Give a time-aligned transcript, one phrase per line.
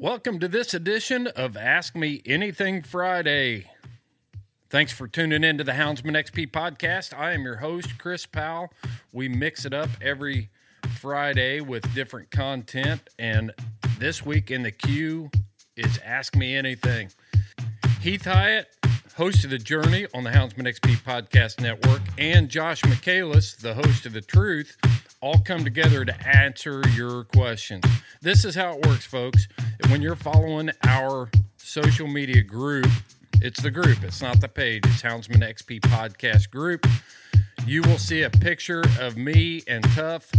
[0.00, 3.68] Welcome to this edition of Ask Me Anything Friday.
[4.70, 7.12] Thanks for tuning in to the Houndsman XP podcast.
[7.18, 8.72] I am your host, Chris Powell.
[9.12, 10.50] We mix it up every
[11.00, 13.52] Friday with different content, and
[13.98, 15.32] this week in the queue
[15.76, 17.10] is Ask Me Anything.
[18.00, 18.68] Heath Hyatt,
[19.18, 24.06] host of The Journey on the Houndsman XP podcast network, and Josh Michaelis, the host
[24.06, 24.76] of The Truth,
[25.20, 27.84] all come together to answer your questions.
[28.22, 29.48] This is how it works, folks.
[29.88, 32.86] When you're following our social media group,
[33.42, 36.86] it's the group, it's not the page, it's Houndsman XP Podcast Group.
[37.66, 40.30] You will see a picture of me and Tough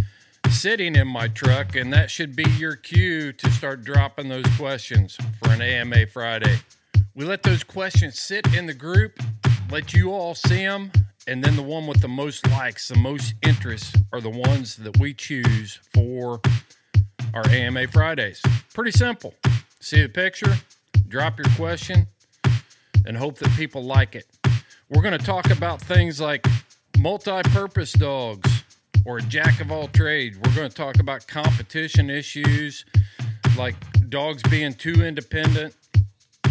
[0.52, 5.18] sitting in my truck, and that should be your cue to start dropping those questions
[5.38, 6.60] for an AMA Friday.
[7.20, 9.20] We let those questions sit in the group,
[9.70, 10.90] let you all see them,
[11.28, 14.98] and then the one with the most likes, the most interest, are the ones that
[15.00, 16.40] we choose for
[17.34, 18.42] our AMA Fridays.
[18.74, 19.34] Pretty simple.
[19.82, 20.56] See the picture,
[21.10, 22.08] drop your question,
[23.06, 24.26] and hope that people like it.
[24.88, 26.48] We're going to talk about things like
[26.98, 28.64] multi purpose dogs
[29.06, 30.38] or jack of all trades.
[30.38, 32.86] We're going to talk about competition issues
[33.58, 33.76] like
[34.10, 35.76] dogs being too independent,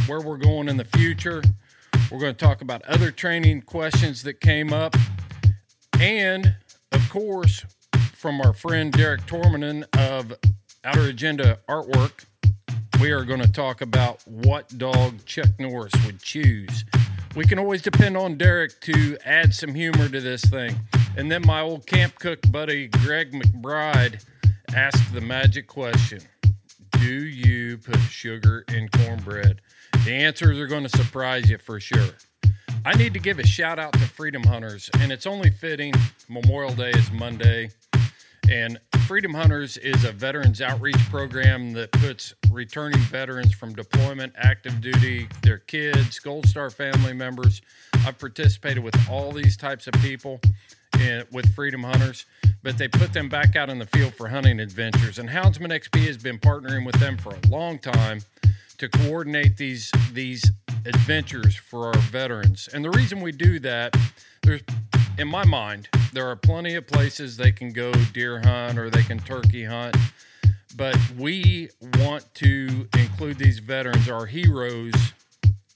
[0.09, 1.43] where we're going in the future.
[2.11, 4.97] We're going to talk about other training questions that came up.
[6.01, 6.55] And
[6.93, 7.65] of course,
[8.15, 10.33] from our friend Derek Tormanen of
[10.83, 12.25] Outer Agenda Artwork,
[13.03, 16.85] we are going to talk about what dog Chuck Norris would choose.
[17.37, 20.75] We can always depend on Derek to add some humor to this thing.
[21.19, 24.25] And then my old camp cook buddy Greg McBride
[24.75, 26.23] asked the magic question
[26.93, 29.61] Do you put sugar in cornbread?
[30.09, 32.09] The answers are going to surprise you for sure.
[32.83, 35.93] I need to give a shout out to Freedom Hunters, and it's only fitting.
[36.31, 37.69] Memorial Day is Monday,
[38.49, 44.81] and Freedom Hunters is a veterans outreach program that puts returning veterans from deployment, active
[44.81, 47.61] duty, their kids, Gold Star family members.
[48.07, 50.41] I've participated with all these types of people
[50.99, 52.25] in, with Freedom Hunters,
[52.63, 55.19] but they put them back out in the field for hunting adventures.
[55.19, 58.23] And Houndsman XP has been partnering with them for a long time
[58.79, 60.51] to coordinate these these
[60.87, 62.69] adventures for our veterans.
[62.73, 63.97] And the reason we do that,
[64.43, 64.63] there's
[65.19, 69.03] in my mind, there are plenty of places they can go deer hunt or they
[69.03, 69.97] can turkey hunt.
[70.77, 74.95] But we want to include these veterans, our heroes,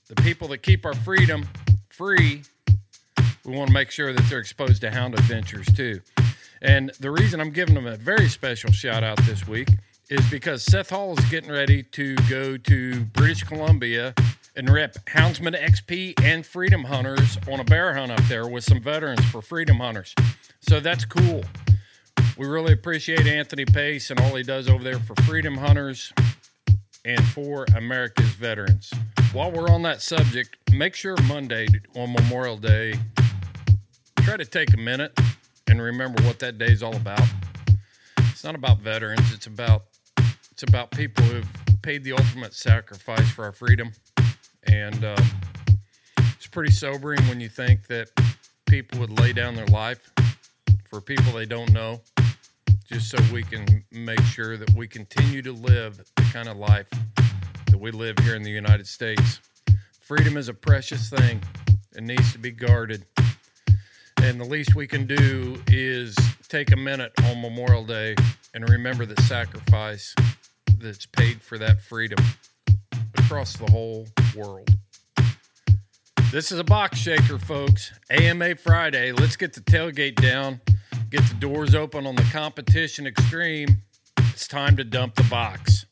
[0.06, 1.48] the people that keep our freedom
[1.88, 2.42] free.
[3.44, 6.00] We want to make sure that they're exposed to hound adventures too.
[6.60, 9.68] And the reason I'm giving them a very special shout out this week
[10.12, 14.14] is because Seth Hall is getting ready to go to British Columbia
[14.54, 18.82] and rep Houndsman XP and Freedom Hunters on a bear hunt up there with some
[18.82, 20.14] veterans for Freedom Hunters.
[20.60, 21.42] So that's cool.
[22.36, 26.12] We really appreciate Anthony Pace and all he does over there for Freedom Hunters
[27.06, 28.92] and for America's veterans.
[29.32, 32.96] While we're on that subject, make sure Monday on Memorial Day,
[34.18, 35.18] try to take a minute
[35.68, 37.22] and remember what that day is all about.
[38.18, 39.84] It's not about veterans, it's about
[40.62, 43.90] it's about people who've paid the ultimate sacrifice for our freedom.
[44.62, 45.16] And uh,
[46.36, 48.10] it's pretty sobering when you think that
[48.66, 50.12] people would lay down their life
[50.84, 52.00] for people they don't know
[52.86, 56.88] just so we can make sure that we continue to live the kind of life
[57.66, 59.40] that we live here in the United States.
[60.00, 61.42] Freedom is a precious thing.
[61.96, 63.04] It needs to be guarded.
[64.18, 66.14] And the least we can do is
[66.48, 68.14] take a minute on Memorial Day
[68.54, 70.14] and remember the sacrifice
[70.82, 72.18] that's paid for that freedom
[73.16, 74.68] across the whole world.
[76.32, 77.92] This is a box shaker, folks.
[78.10, 79.12] AMA Friday.
[79.12, 80.60] Let's get the tailgate down,
[81.10, 83.68] get the doors open on the competition extreme.
[84.18, 85.86] It's time to dump the box.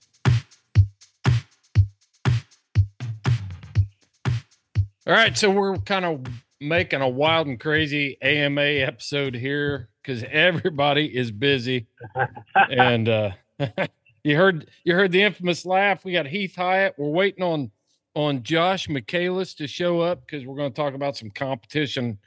[5.07, 6.25] All right, so we're kind of
[6.61, 11.87] making a wild and crazy AMA episode here because everybody is busy.
[12.55, 13.31] and uh,
[14.25, 16.05] you heard you heard the infamous laugh.
[16.05, 16.95] We got Heath Hyatt.
[16.99, 17.71] We're waiting on
[18.15, 22.19] on Josh Michaelis to show up because we're going to talk about some competition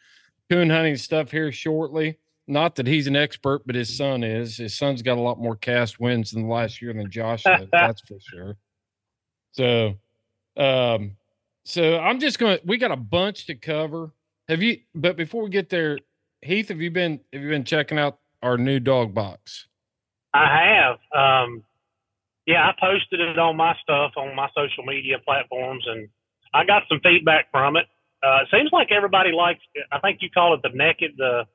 [0.49, 2.17] coon hunting stuff here shortly.
[2.47, 4.57] Not that he's an expert, but his son is.
[4.57, 7.69] His son's got a lot more cast wins in the last year than Josh did.
[7.71, 8.57] that's for sure.
[9.51, 9.95] So,
[10.57, 11.15] um,
[11.63, 14.11] so I'm just going to, we got a bunch to cover.
[14.49, 15.99] Have you, but before we get there,
[16.41, 19.67] Heath, have you been, have you been checking out our new dog box?
[20.33, 21.47] I have.
[21.47, 21.63] Um,
[22.45, 26.09] yeah, I posted it on my stuff on my social media platforms and
[26.53, 27.85] I got some feedback from it.
[28.21, 29.59] Uh, it seems like everybody likes,
[29.91, 31.45] I think you call it the naked, the,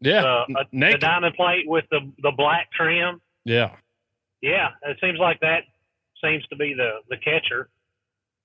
[0.00, 3.20] yeah, uh, the diamond plate with the, the black trim.
[3.44, 3.72] Yeah.
[4.42, 4.70] Yeah.
[4.82, 5.62] It seems like that
[6.22, 7.68] seems to be the, the catcher.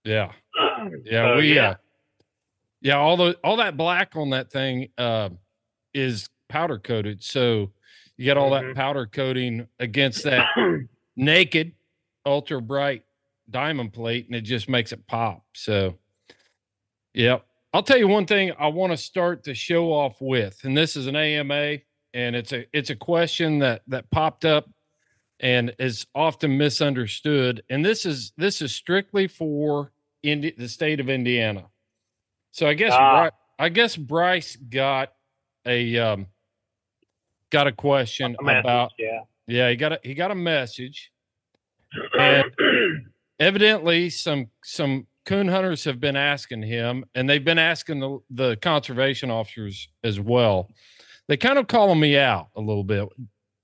[0.03, 0.31] Yeah.
[1.05, 1.35] Yeah.
[1.35, 1.69] we, yeah.
[1.69, 1.75] Uh,
[2.81, 2.97] yeah.
[2.97, 5.29] All the, all that black on that thing, uh,
[5.93, 7.23] is powder coated.
[7.23, 7.71] So
[8.17, 8.67] you get all mm-hmm.
[8.67, 10.47] that powder coating against that
[11.15, 11.73] naked,
[12.25, 13.03] ultra bright
[13.49, 15.43] diamond plate and it just makes it pop.
[15.53, 15.97] So,
[17.13, 17.45] yep.
[17.73, 20.97] I'll tell you one thing I want to start the show off with, and this
[20.97, 21.77] is an AMA,
[22.13, 24.69] and it's a it's a question that that popped up
[25.39, 27.63] and is often misunderstood.
[27.69, 29.91] And this is this is strictly for
[30.21, 31.65] Indi- the state of Indiana.
[32.51, 33.29] So I guess ah.
[33.57, 35.13] I guess Bryce got
[35.65, 36.27] a um,
[37.51, 41.11] got a question a message, about yeah yeah he got a he got a message
[42.17, 42.45] and
[43.39, 48.55] evidently some some coon hunters have been asking him and they've been asking the, the
[48.57, 50.69] conservation officers as well.
[51.27, 53.07] They kind of calling me out a little bit.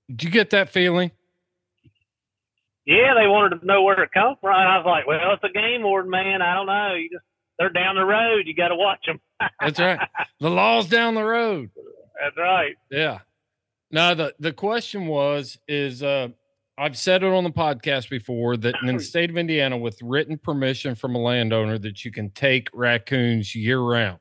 [0.08, 1.10] Did you get that feeling?
[2.86, 4.54] Yeah they wanted to know where it come from.
[4.54, 6.42] I was like well it's a game warden man.
[6.42, 6.94] I don't know.
[6.94, 7.24] You just
[7.58, 8.46] they're down the road.
[8.46, 9.20] You got to watch them
[9.60, 10.00] that's right.
[10.40, 11.70] The law's down the road.
[12.20, 12.74] That's right.
[12.90, 13.18] Yeah.
[13.90, 16.28] Now the the question was is uh
[16.78, 20.38] I've said it on the podcast before that in the state of Indiana, with written
[20.38, 24.20] permission from a landowner, that you can take raccoons year round.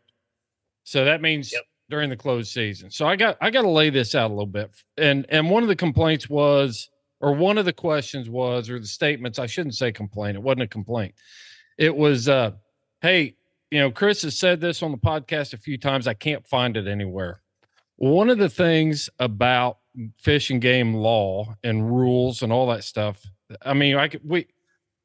[0.83, 1.63] So that means yep.
[1.89, 2.89] during the closed season.
[2.89, 4.71] So I got I got to lay this out a little bit.
[4.98, 6.89] And and one of the complaints was,
[7.19, 9.38] or one of the questions was, or the statements.
[9.38, 10.38] I shouldn't say complaint.
[10.38, 11.13] It wasn't a complaint.
[11.77, 12.51] It was, uh,
[13.01, 13.36] hey,
[13.69, 16.07] you know, Chris has said this on the podcast a few times.
[16.07, 17.42] I can't find it anywhere.
[17.98, 19.80] One of the things about
[20.19, 23.21] fish and game law and rules and all that stuff.
[23.63, 24.47] I mean, I could, we,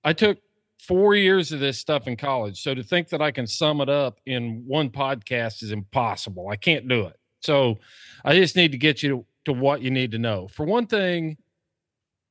[0.04, 0.38] I took
[0.78, 2.62] four years of this stuff in college.
[2.62, 6.48] So to think that I can sum it up in one podcast is impossible.
[6.48, 7.16] I can't do it.
[7.40, 7.78] So
[8.24, 10.48] I just need to get you to, to what you need to know.
[10.48, 11.36] For one thing,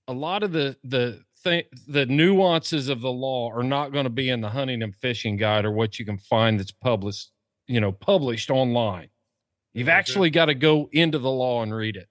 [0.07, 4.09] a lot of the, the, thing, the nuances of the law are not going to
[4.09, 7.31] be in the hunting and fishing guide or what you can find that's published,
[7.67, 9.09] you know, published online.
[9.73, 12.09] You've actually got to go into the law and read it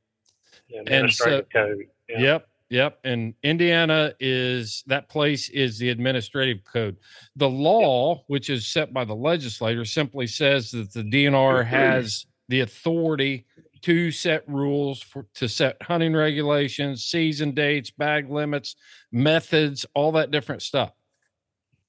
[0.87, 1.87] and so, code.
[2.09, 2.19] Yeah.
[2.19, 2.47] Yep.
[2.71, 3.01] Yep.
[3.03, 6.97] And Indiana is that place is the administrative code.
[7.37, 8.25] The law, yep.
[8.29, 13.47] which is set by the legislator, simply says that the DNR has the authority
[13.83, 18.77] to set rules for to set hunting regulations, season dates, bag limits,
[19.11, 20.93] methods, all that different stuff.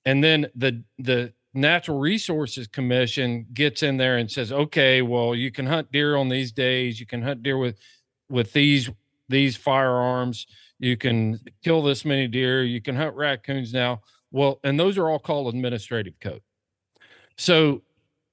[0.06, 5.52] And then the the Natural Resources Commission gets in there and says, okay, well, you
[5.52, 7.78] can hunt deer on these days, you can hunt deer with
[8.32, 8.90] with these
[9.30, 10.48] these firearms
[10.80, 14.02] you can kill this many deer you can hunt raccoons now.
[14.32, 16.42] Well and those are all called administrative code.
[17.38, 17.82] So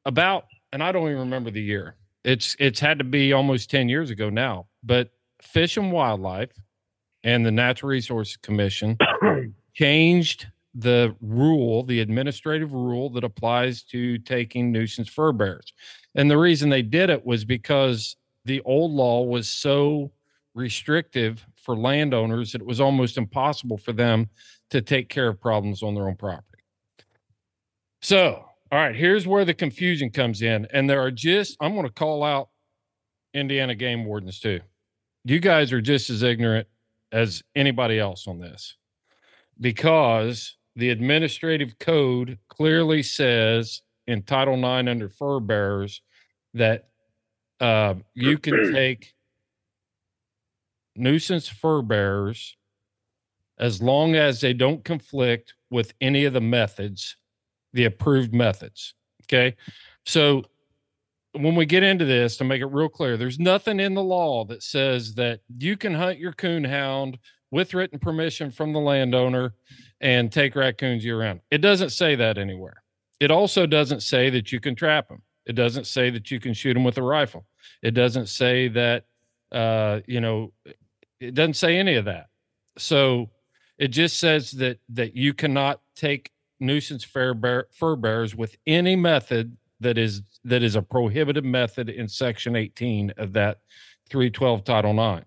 [0.05, 1.97] about and i don't even remember the year.
[2.25, 5.11] It's it's had to be almost 10 years ago now but
[5.43, 6.53] fish and wildlife
[7.25, 8.97] and the natural resources commission
[9.75, 15.73] changed the rule the administrative rule that applies to taking nuisance fur bearers
[16.15, 18.17] and the reason they did it was because
[18.49, 20.11] the old law was so
[20.55, 24.27] restrictive for landowners that it was almost impossible for them
[24.71, 26.63] to take care of problems on their own property.
[28.01, 30.67] So, all right, here's where the confusion comes in.
[30.73, 32.49] And there are just, I'm going to call out
[33.35, 34.61] Indiana game wardens too.
[35.25, 36.67] You guys are just as ignorant
[37.13, 38.77] as anybody else on this
[39.61, 46.01] because the administrative code clearly says in Title IX under fur bearers
[46.55, 46.89] that
[47.61, 49.15] uh, you can take
[50.97, 52.57] nuisance fur bearers
[53.59, 57.17] as long as they don't conflict with any of the methods,
[57.73, 58.95] the approved methods.
[59.25, 59.57] Okay.
[60.07, 60.45] So
[61.33, 64.45] when we get into this, to make it real clear, there's nothing in the law
[64.45, 67.19] that says that you can hunt your coon hound
[67.51, 69.55] with written permission from the landowner
[70.01, 71.41] and take raccoons year round.
[71.51, 72.83] It doesn't say that anywhere.
[73.21, 75.23] It also doesn't say that you can trap them.
[75.49, 77.47] It doesn't say that you can shoot them with a rifle.
[77.83, 79.07] It doesn't say that,
[79.51, 80.53] uh, you know,
[81.19, 82.27] it doesn't say any of that.
[82.77, 83.31] So
[83.79, 88.95] it just says that that you cannot take nuisance fur, bear, fur bearers with any
[88.95, 93.61] method that is that is a prohibited method in Section 18 of that
[94.11, 95.25] 312 Title 9.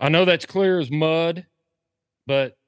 [0.00, 1.46] I know that's clear as mud,
[2.26, 2.58] but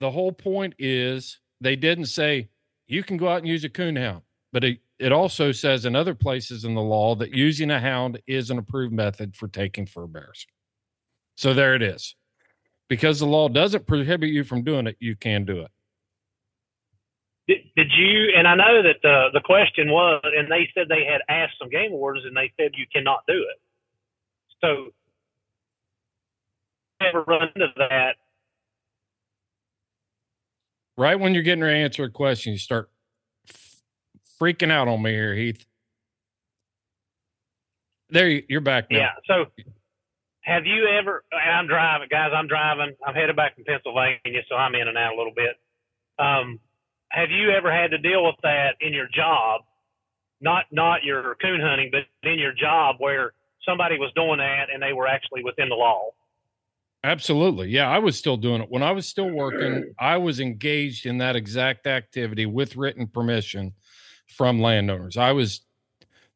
[0.00, 2.48] the whole point is they didn't say
[2.88, 5.96] you can go out and use a coon hound, but it, it also says in
[5.96, 9.86] other places in the law that using a hound is an approved method for taking
[9.86, 10.46] fur bears.
[11.36, 12.14] So there it is.
[12.88, 15.70] Because the law doesn't prohibit you from doing it, you can do it.
[17.48, 18.32] Did, did you?
[18.36, 21.68] And I know that the the question was, and they said they had asked some
[21.68, 23.60] game wardens, and they said you cannot do it.
[24.62, 24.92] So,
[27.02, 28.16] never run into that.
[30.96, 32.90] Right when you're getting to answer a question, you start
[34.40, 35.64] freaking out on me here, Heath.
[38.10, 38.98] There, you, you're back now.
[38.98, 39.10] Yeah.
[39.26, 39.46] So,
[40.42, 41.24] have you ever?
[41.32, 42.30] I'm driving, guys.
[42.36, 42.94] I'm driving.
[43.04, 45.56] I'm headed back from Pennsylvania, so I'm in and out a little bit.
[46.18, 46.60] Um,
[47.08, 49.62] have you ever had to deal with that in your job?
[50.40, 53.32] Not not your coon hunting, but in your job where
[53.66, 56.10] somebody was doing that and they were actually within the law.
[57.02, 57.68] Absolutely.
[57.68, 58.70] Yeah, I was still doing it.
[58.70, 63.74] When I was still working, I was engaged in that exact activity with written permission
[64.28, 65.16] from landowners.
[65.16, 65.62] I was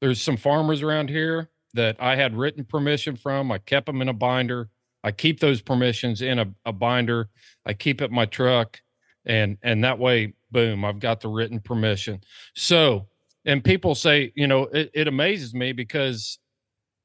[0.01, 3.51] there's some farmers around here that I had written permission from.
[3.51, 4.69] I kept them in a binder.
[5.03, 7.29] I keep those permissions in a, a binder.
[7.67, 8.81] I keep it in my truck
[9.27, 12.23] and and that way boom, I've got the written permission.
[12.55, 13.07] So,
[13.45, 16.39] and people say, you know, it, it amazes me because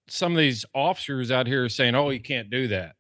[0.08, 2.96] some of these officers out here are saying, "Oh, you can't do that."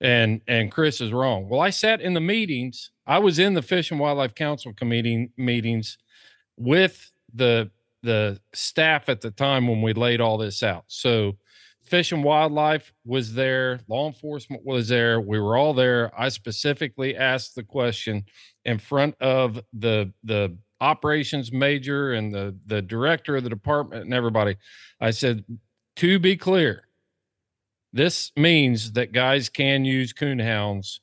[0.00, 1.48] and and Chris is wrong.
[1.48, 2.90] Well, I sat in the meetings.
[3.06, 5.98] I was in the Fish and Wildlife Council committee meetings
[6.56, 7.70] with the
[8.02, 10.84] the staff at the time when we laid all this out.
[10.88, 11.36] So
[11.84, 15.20] Fish and Wildlife was there, law enforcement was there.
[15.20, 16.12] We were all there.
[16.18, 18.24] I specifically asked the question
[18.64, 24.14] in front of the the operations major and the the director of the department and
[24.14, 24.56] everybody.
[25.00, 25.44] I said,
[25.96, 26.88] to be clear,
[27.92, 31.00] this means that guys can use coon hounds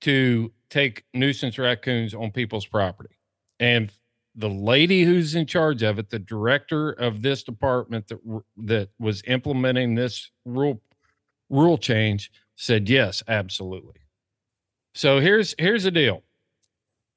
[0.00, 3.16] to take nuisance raccoons on people's property.
[3.60, 3.92] And
[4.34, 8.18] the lady who's in charge of it, the director of this department that
[8.56, 10.80] that was implementing this rule
[11.50, 14.00] rule change said yes, absolutely.
[14.94, 16.22] So here's here's the deal.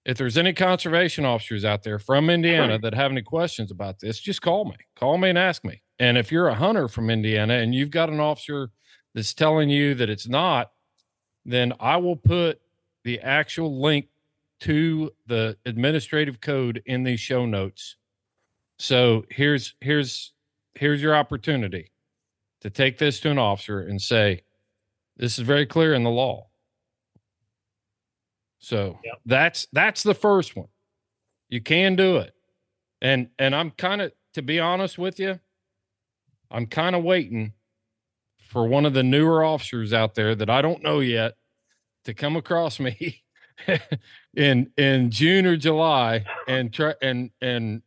[0.05, 4.19] If there's any conservation officers out there from Indiana that have any questions about this,
[4.19, 4.77] just call me.
[4.95, 5.81] Call me and ask me.
[5.99, 8.69] And if you're a hunter from Indiana and you've got an officer
[9.13, 10.71] that's telling you that it's not,
[11.45, 12.61] then I will put
[13.03, 14.07] the actual link
[14.61, 17.95] to the administrative code in these show notes.
[18.79, 20.33] So here's here's
[20.75, 21.91] here's your opportunity
[22.61, 24.43] to take this to an officer and say,
[25.17, 26.47] this is very clear in the law.
[28.59, 29.15] So yep.
[29.25, 30.67] that's that's the first one.
[31.49, 32.33] You can do it.
[33.01, 35.39] And and I'm kind of to be honest with you,
[36.51, 37.53] I'm kind of waiting
[38.49, 41.35] for one of the newer officers out there that I don't know yet
[42.05, 43.23] to come across me
[44.35, 47.81] in in June or July and try and and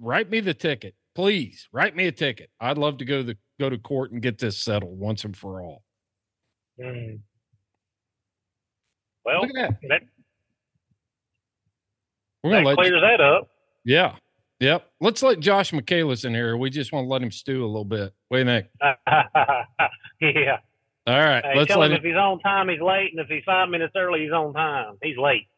[0.00, 0.94] write me the ticket.
[1.14, 2.50] Please write me a ticket.
[2.60, 5.36] I'd love to go to the, go to court and get this settled once and
[5.36, 5.82] for all.
[6.80, 7.20] Mm.
[9.24, 9.78] Well, that.
[9.88, 10.02] That,
[12.42, 13.48] We're gonna that clears you, that up.
[13.84, 14.16] Yeah.
[14.60, 14.88] Yep.
[15.00, 16.56] Let's let Josh Michaelis in here.
[16.56, 18.12] We just want to let him stew a little bit.
[18.28, 18.66] What do you think?
[20.20, 20.58] yeah.
[21.06, 21.44] All right.
[21.44, 23.68] Hey, let's tell him, him if he's on time, he's late, and if he's five
[23.68, 24.98] minutes early, he's on time.
[25.02, 25.48] He's late.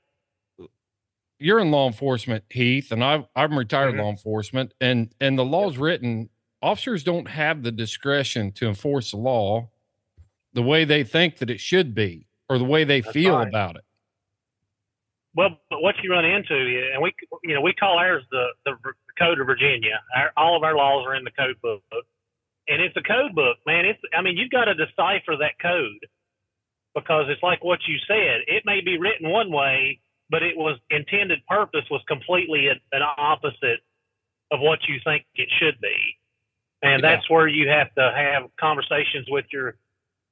[1.39, 4.01] You're in law enforcement, Heath, and I've I'm retired mm-hmm.
[4.01, 6.31] law enforcement, and and the law's written.
[6.63, 9.69] Officers don't have the discretion to enforce the law
[10.55, 13.47] the way they think that it should be, or the way they That's feel right.
[13.47, 13.85] about it.
[15.35, 18.77] Well, but what you run into, and we, you know, we call ours the the
[19.19, 20.01] Code of Virginia.
[20.17, 21.83] Our, all of our laws are in the code book,
[22.69, 23.85] and it's a code book, man.
[23.85, 26.07] It's, I mean, you've got to decipher that code
[26.95, 28.43] because it's like what you said.
[28.47, 33.81] It may be written one way, but it was intended purpose was completely an opposite
[34.51, 35.97] of what you think it should be.
[36.83, 37.15] And yeah.
[37.15, 39.77] that's where you have to have conversations with your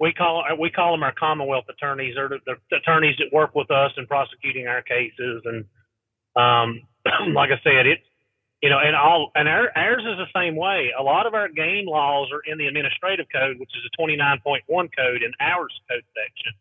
[0.00, 3.70] we call we call them our Commonwealth attorneys or the, the attorneys that work with
[3.70, 5.42] us in prosecuting our cases.
[5.44, 5.64] And
[6.34, 6.82] um,
[7.34, 8.02] like I said, it's
[8.62, 10.92] you know, and all and our, ours is the same way.
[10.98, 14.60] A lot of our game laws are in the administrative code, which is a 29.1
[14.68, 16.52] code in ours code section.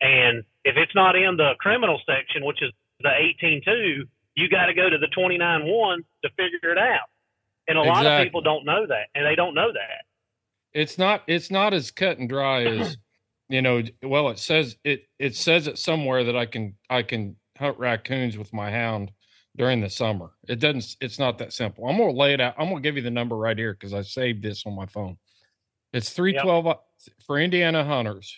[0.00, 3.10] And if it's not in the criminal section, which is the
[3.42, 7.10] 18.2, you got to go to the 29.1 to figure it out.
[7.68, 8.04] And a exactly.
[8.04, 10.06] lot of people don't know that, and they don't know that
[10.72, 12.96] it's not it's not as cut and dry as
[13.48, 17.36] you know well it says it it says it somewhere that i can i can
[17.58, 19.10] hunt raccoons with my hound
[19.56, 22.68] during the summer it doesn't it's not that simple i'm gonna lay it out i'm
[22.68, 25.16] gonna give you the number right here because i saved this on my phone
[25.92, 26.76] it's 312 yep.
[26.76, 28.36] Uh, for indiana hunters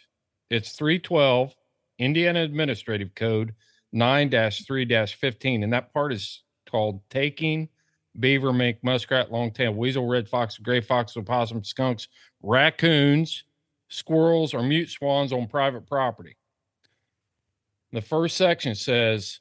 [0.50, 1.54] it's 312
[1.98, 3.54] indiana administrative code
[3.94, 7.68] 9-3-15 and that part is called taking
[8.18, 12.08] beaver, mink, muskrat, longtail, weasel, red fox, gray fox, opossum, skunks,
[12.42, 13.44] raccoons,
[13.88, 16.36] squirrels, or mute swans on private property.
[17.92, 19.40] The first section says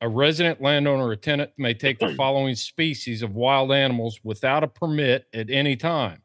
[0.00, 4.68] a resident landowner or tenant may take the following species of wild animals without a
[4.68, 6.22] permit at any time.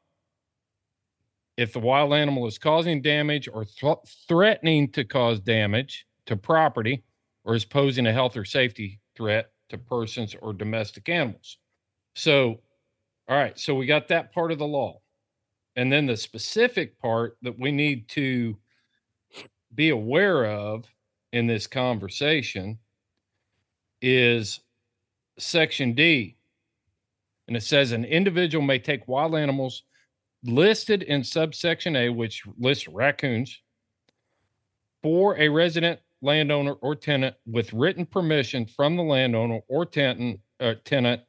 [1.58, 7.04] If the wild animal is causing damage or th- threatening to cause damage to property
[7.44, 11.58] or is posing a health or safety threat to persons or domestic animals.
[12.16, 12.62] So,
[13.28, 13.58] all right.
[13.58, 15.00] So we got that part of the law.
[15.76, 18.58] And then the specific part that we need to
[19.74, 20.86] be aware of
[21.32, 22.78] in this conversation
[24.04, 24.60] is
[25.40, 26.38] section D.
[27.48, 29.84] And it says an individual may take wild animals
[30.44, 33.62] listed in subsection A, which lists raccoons,
[35.02, 40.76] for a resident landowner or tenant with written permission from the landowner or tenant uh,
[40.86, 41.22] tenant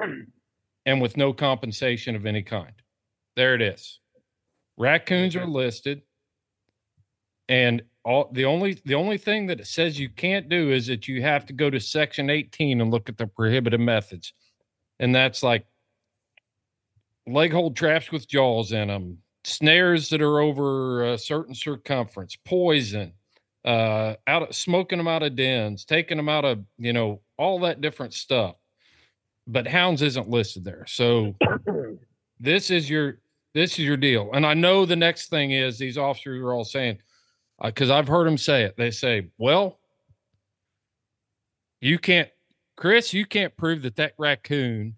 [0.86, 2.72] and with no compensation of any kind.
[3.36, 4.00] There it is.
[4.76, 6.02] Raccoons are listed,
[7.52, 11.06] and all the only the only thing that it says you can't do is that
[11.06, 14.32] you have to go to section 18 and look at the prohibited methods,
[14.98, 15.66] and that's like
[17.26, 23.12] leg hold traps with jaws in them, snares that are over a certain circumference, poison,
[23.66, 27.60] uh, out of, smoking them out of dens, taking them out of you know all
[27.60, 28.56] that different stuff
[29.46, 30.84] but hounds isn't listed there.
[30.86, 31.34] So
[32.40, 33.18] this is your
[33.54, 34.30] this is your deal.
[34.32, 36.98] And I know the next thing is these officers are all saying
[37.62, 38.76] because uh, I've heard them say it.
[38.76, 39.78] They say, "Well,
[41.80, 42.28] you can't,
[42.76, 44.96] Chris, you can't prove that that raccoon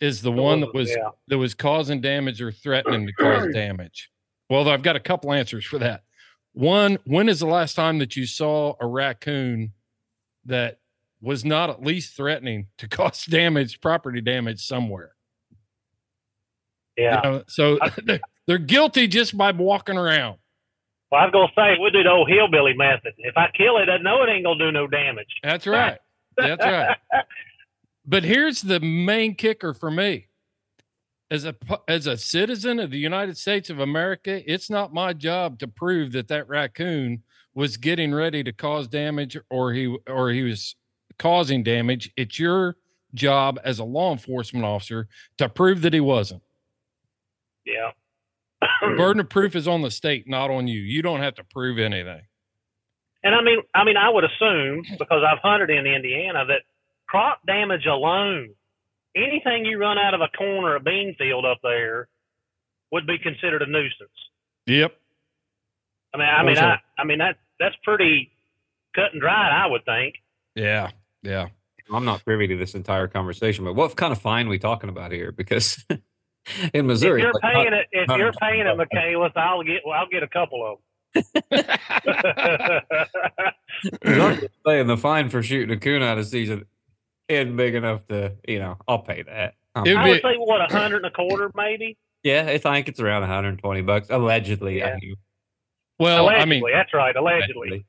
[0.00, 1.10] is the one that was yeah.
[1.28, 4.10] that was causing damage or threatening to cause damage."
[4.50, 6.04] Well, I've got a couple answers for that.
[6.52, 9.72] One, when is the last time that you saw a raccoon
[10.46, 10.78] that
[11.20, 15.12] was not at least threatening to cause damage, property damage somewhere.
[16.96, 17.20] Yeah.
[17.24, 17.78] You know, so
[18.46, 20.38] they're guilty just by walking around.
[21.10, 23.14] Well, I was gonna say we'll do the old hillbilly method.
[23.18, 25.28] If I kill it, I know it ain't gonna do no damage.
[25.42, 25.98] That's right.
[26.36, 26.96] That's right.
[28.06, 30.26] but here's the main kicker for me.
[31.30, 31.54] As a
[31.88, 36.12] as a citizen of the United States of America, it's not my job to prove
[36.12, 37.22] that that raccoon
[37.54, 40.76] was getting ready to cause damage or he or he was
[41.18, 42.10] causing damage.
[42.16, 42.76] It's your
[43.14, 46.42] job as a law enforcement officer to prove that he wasn't.
[47.64, 47.90] Yeah.
[48.80, 50.80] The burden of proof is on the state, not on you.
[50.80, 52.22] You don't have to prove anything.
[53.22, 56.62] And I mean, I mean, I would assume because I've hunted in Indiana that
[57.08, 58.50] crop damage alone,
[59.16, 62.08] anything you run out of a corn or a bean field up there,
[62.92, 64.10] would be considered a nuisance.
[64.66, 64.94] Yep.
[66.14, 68.30] I mean, I mean, I, I mean that that's pretty
[68.94, 70.14] cut and dried, I would think.
[70.54, 70.90] Yeah.
[71.22, 71.48] Yeah.
[71.90, 74.90] I'm not privy to this entire conversation, but what kind of fine are we talking
[74.90, 75.32] about here?
[75.32, 75.84] Because
[76.74, 79.82] in Missouri, if you're like, paying not, it, if you're paying it, Michaelis, I'll get,
[79.84, 80.84] well, I'll get a couple of them.
[84.04, 86.66] I'm just saying the fine for shooting a coon out of season
[87.28, 89.54] isn't big enough to, you know, I'll pay that.
[89.74, 91.96] Um, I would say what a hundred and a quarter, maybe.
[92.22, 94.78] Yeah, I think it's around 120 bucks allegedly.
[94.78, 94.88] Yeah.
[94.88, 95.14] I mean,
[95.98, 97.68] well, allegedly, I mean, that's right, allegedly.
[97.68, 97.86] allegedly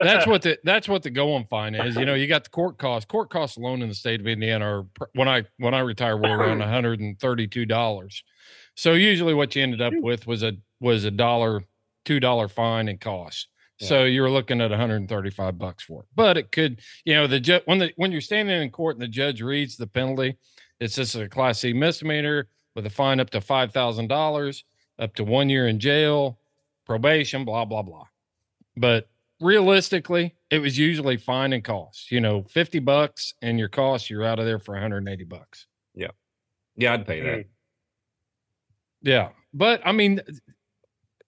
[0.00, 1.96] that's what the that's what the going fine is.
[1.96, 3.06] You know, you got the court costs.
[3.06, 6.36] Court costs alone in the state of Indiana are when I when I retired were
[6.36, 8.22] around one hundred and thirty two dollars.
[8.76, 11.64] So usually, what you ended up with was a was a dollar
[12.04, 13.48] two dollar fine and cost.
[13.80, 13.88] Yeah.
[13.88, 16.08] So you're looking at 135 bucks for it.
[16.14, 19.02] But it could, you know, the ju- when the when you're standing in court and
[19.02, 20.36] the judge reads the penalty,
[20.78, 24.64] it's just a class C misdemeanor with a fine up to five thousand dollars,
[24.98, 26.38] up to one year in jail,
[26.86, 28.06] probation, blah blah blah.
[28.76, 29.08] but
[29.40, 32.10] realistically, it was usually fine and cost.
[32.10, 35.66] You know, fifty bucks and your cost, you're out of there for 180 bucks.
[35.94, 36.08] Yeah,
[36.76, 37.44] yeah, I'd pay that.
[39.02, 40.20] Yeah, but I mean,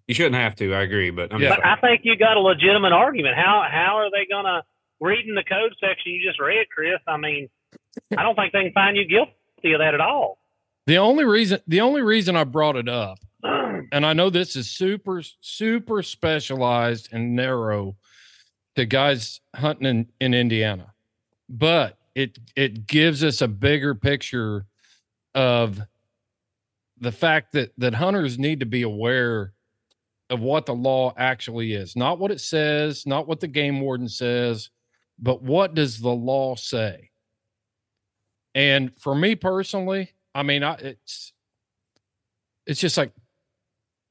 [0.09, 0.73] You shouldn't have to.
[0.73, 1.49] I agree, but I'm Yeah.
[1.51, 3.35] just But I think you got a legitimate argument.
[3.37, 4.63] How how are they gonna
[5.01, 7.01] reading the code section you just read, Chris?
[7.09, 7.49] I mean,
[8.17, 10.39] I don't think they can find you guilty of that at all.
[10.87, 13.19] the only reason the only reason I brought it up,
[13.93, 17.97] and I know this is super super specialized and narrow
[18.77, 20.93] to guys hunting in, in Indiana,
[21.49, 24.67] but it it gives us a bigger picture
[25.35, 25.81] of
[26.99, 29.53] the fact that that hunters need to be aware
[30.31, 34.09] of what the law actually is not what it says not what the game warden
[34.09, 34.71] says
[35.19, 37.11] but what does the law say?
[38.55, 41.33] And for me personally i mean I, it's
[42.67, 43.13] it's just like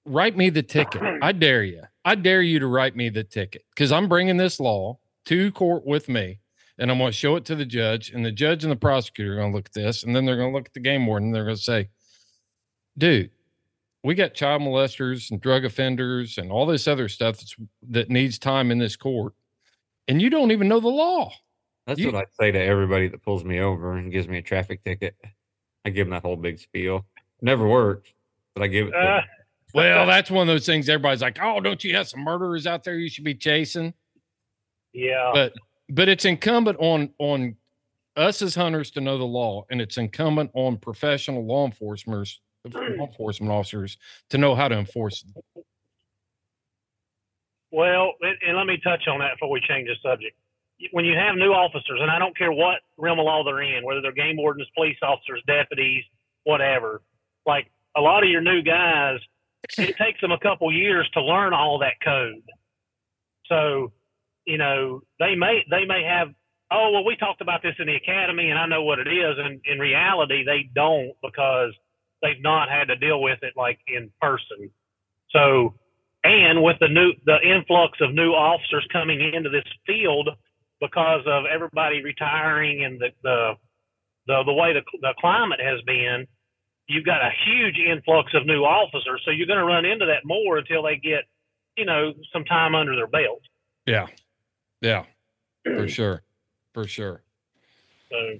[0.06, 3.64] write me the ticket i dare you i dare you to write me the ticket
[3.72, 6.40] because i'm bringing this law to court with me
[6.78, 9.34] and i'm going to show it to the judge and the judge and the prosecutor
[9.34, 11.06] are going to look at this and then they're going to look at the game
[11.08, 11.90] warden and they're going to say
[12.98, 13.32] dude
[14.04, 17.56] we got child molesters and drug offenders and all this other stuff that's,
[17.90, 19.34] that needs time in this court
[20.08, 21.32] and you don't even know the law
[21.88, 24.42] That's You- what I say to everybody that pulls me over and gives me a
[24.44, 25.16] traffic ticket.
[25.84, 27.06] I give them that whole big spiel.
[27.42, 28.10] Never works,
[28.56, 29.24] but I give it to Uh, them.
[29.76, 32.84] Well that's one of those things everybody's like oh don't you have some murderers out
[32.84, 33.94] there you should be chasing
[34.94, 35.32] yeah.
[35.34, 35.54] but
[35.90, 37.56] but it's incumbent on on
[38.16, 42.30] us as hunters to know the law and it's incumbent on professional law enforcement
[42.74, 43.02] law hmm.
[43.02, 43.98] enforcement officers
[44.30, 45.64] to know how to enforce it
[47.76, 50.38] Well, and, and let me touch on that before we change the subject.
[50.92, 53.84] When you have new officers, and I don't care what realm of law they're in,
[53.84, 56.06] whether they're game wardens, police officers, deputies,
[56.46, 57.02] whatever,
[57.46, 59.20] like a lot of your new guys,
[59.78, 62.44] it takes them a couple years to learn all that code.
[63.48, 63.92] So,
[64.46, 66.30] you know, they may they may have,
[66.72, 69.36] oh well, we talked about this in the academy, and I know what it is,
[69.38, 71.74] and in reality, they don't because
[72.22, 74.70] they've not had to deal with it like in person.
[75.32, 75.76] So,
[76.24, 80.30] and with the new the influx of new officers coming into this field
[80.82, 83.54] because of everybody retiring and the the
[84.28, 86.26] the, the way the, the climate has been
[86.88, 90.26] you've got a huge influx of new officers so you're going to run into that
[90.26, 91.24] more until they get
[91.78, 93.42] you know some time under their belt.
[93.86, 94.08] Yeah.
[94.82, 95.06] Yeah.
[95.64, 96.24] For sure.
[96.74, 97.24] For sure.
[98.10, 98.40] So.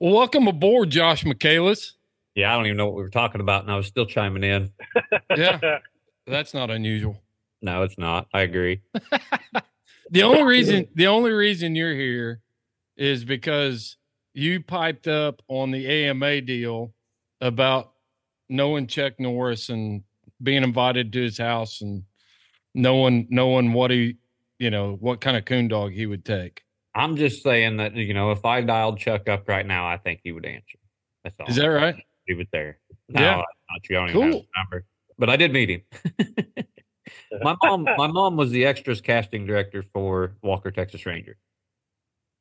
[0.00, 1.94] Well welcome aboard josh michaelis.
[2.34, 4.42] Yeah, I don't even know what we were talking about, and I was still chiming
[4.42, 4.72] in.
[5.36, 5.78] yeah.
[6.26, 7.20] That's not unusual.
[7.60, 8.26] No, it's not.
[8.32, 8.80] I agree.
[10.10, 12.40] the only reason the only reason you're here
[12.96, 13.96] is because
[14.34, 16.92] you piped up on the AMA deal
[17.42, 17.92] about
[18.48, 20.02] knowing Chuck Norris and
[20.42, 22.02] being invited to his house and
[22.74, 24.16] knowing knowing what he
[24.58, 26.62] you know what kind of coon dog he would take.
[26.94, 30.20] I'm just saying that you know, if I dialed Chuck up right now, I think
[30.22, 30.78] he would answer.
[31.24, 31.46] That's all.
[31.46, 31.96] Is that right?
[32.28, 32.78] Leave it there.
[33.08, 33.36] No, Yeah.
[33.36, 33.96] not true.
[33.96, 34.46] I don't even have Cool.
[34.56, 34.84] number,
[35.18, 35.82] but I did meet him.
[37.42, 41.36] my mom, my mom was the extras casting director for Walker Texas Ranger.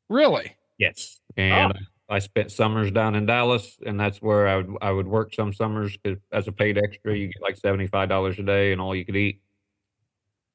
[0.10, 0.56] Really?
[0.78, 1.42] Yes, oh.
[1.42, 1.74] and
[2.12, 5.54] I spent summers down in Dallas, and that's where I would I would work some
[5.54, 7.18] summers 'cause as a paid extra.
[7.18, 9.42] You get like seventy five dollars a day and all you could eat.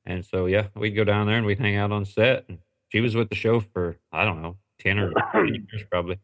[0.04, 2.44] And so yeah, we'd go down there and we'd hang out on set.
[2.48, 2.58] And
[2.90, 6.18] she was with the show for I don't know ten or 15 years probably.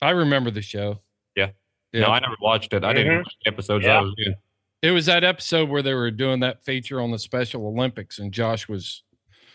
[0.00, 1.00] I remember the show.
[1.36, 1.50] Yeah.
[1.92, 2.00] Yeah.
[2.02, 2.82] No, I never watched it.
[2.84, 3.18] I didn't Mhm.
[3.24, 3.98] watch the episodes Yeah.
[3.98, 4.34] I was in.
[4.82, 8.32] it was that episode where they were doing that feature on the Special Olympics and
[8.32, 9.04] Josh was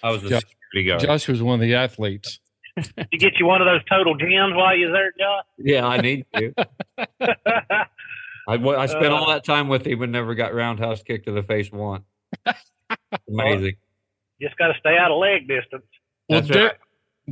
[0.02, 0.40] I was a Yeah.
[0.40, 1.02] security guard.
[1.02, 2.40] Josh was one of the athletes.
[3.12, 6.26] you get you one of those total gems while you're there josh Yeah, I need
[6.36, 6.54] to.
[8.50, 9.34] I, I spent all Uh.
[9.34, 12.04] that time with him and never got roundhouse kicked to the face once.
[13.30, 13.76] Amazing.
[14.42, 15.84] just got to stay out of leg distance
[16.30, 16.80] Well, That's Derek,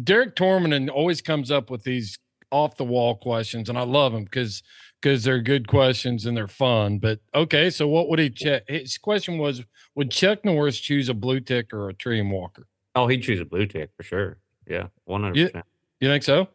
[0.04, 2.18] Derek Tormanen always comes up with these
[2.52, 4.62] off the wall questions, and I love them because
[5.02, 7.00] because they're good questions and they're fun.
[7.00, 8.64] But okay, so what would he check?
[8.68, 9.64] His question was:
[9.96, 12.68] Would Chuck Norris choose a blue tick or a Treeing Walker?
[12.94, 14.38] Oh, he'd choose a blue tick for sure.
[14.68, 15.66] Yeah, one hundred percent.
[16.00, 16.48] You think so?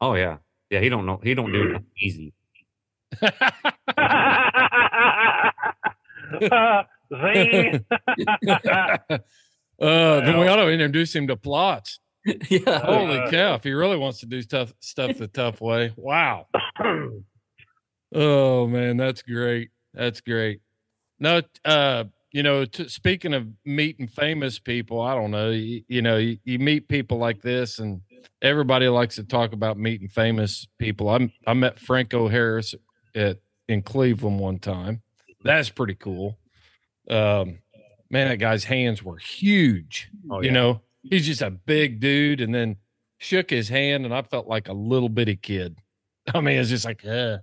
[0.00, 0.38] Oh yeah,
[0.70, 0.80] yeah.
[0.80, 1.20] He don't know.
[1.22, 2.32] He don't do it easy.
[7.12, 7.84] Zing.
[8.48, 9.18] uh,
[9.78, 11.98] then we ought to introduce him to Plotts.
[12.48, 12.80] yeah.
[12.80, 13.54] Holy Uh, cow!
[13.54, 16.46] If he really wants to do stuff stuff the tough way, wow.
[18.16, 19.70] Oh man, that's great.
[19.92, 20.60] That's great.
[21.18, 25.50] No, uh, you know, t- speaking of meeting famous people, I don't know.
[25.52, 28.00] You, you know, you, you meet people like this, and
[28.42, 31.08] everybody likes to talk about meeting famous people.
[31.08, 32.74] I I met Franco Harris
[33.14, 35.00] at in Cleveland one time.
[35.44, 36.36] That's pretty cool.
[37.08, 37.58] Um,
[38.10, 40.10] Man, that guy's hands were huge.
[40.30, 42.76] Oh, You know, he's just a big dude, and then
[43.18, 45.78] shook his hand, and I felt like a little bitty kid.
[46.34, 47.38] I mean, it's just like, uh,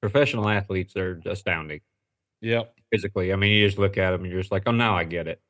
[0.00, 1.80] Professional athletes are astounding
[2.40, 3.32] yep, physically.
[3.32, 5.28] I mean, you just look at them and you're just like, oh, now I get
[5.28, 5.40] it.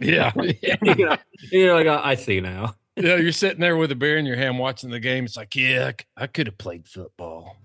[0.00, 0.32] yeah,
[0.82, 1.16] you know,
[1.50, 2.74] you're like, "Oh, I see now.
[2.96, 3.16] yeah.
[3.16, 5.24] You're sitting there with a beer in your hand watching the game.
[5.24, 7.56] It's like, yeah, I could have played football.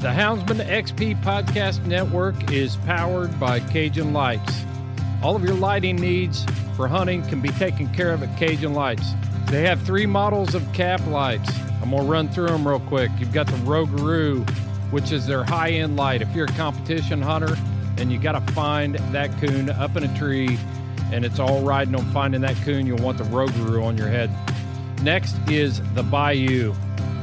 [0.00, 4.64] The Houndsman XP Podcast Network is powered by Cajun Lights.
[5.22, 9.12] All of your lighting needs for hunting can be taken care of at Cajun Lights.
[9.48, 11.50] They have three models of cap lights.
[11.82, 13.10] I'm going to run through them real quick.
[13.18, 14.48] You've got the Rougarou,
[14.90, 16.22] which is their high end light.
[16.22, 17.56] If you're a competition hunter
[17.98, 20.58] and you got to find that coon up in a tree
[21.12, 24.30] and it's all riding on finding that coon, you'll want the Rougarou on your head.
[25.02, 26.74] Next is the Bayou.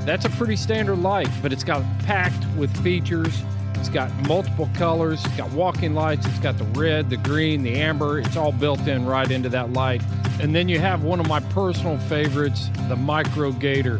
[0.01, 3.43] That's a pretty standard light, but it's got packed with features.
[3.75, 5.23] It's got multiple colors.
[5.25, 6.25] It's got walking lights.
[6.25, 8.19] It's got the red, the green, the amber.
[8.19, 10.01] It's all built in right into that light.
[10.39, 13.99] And then you have one of my personal favorites, the Micro Gator.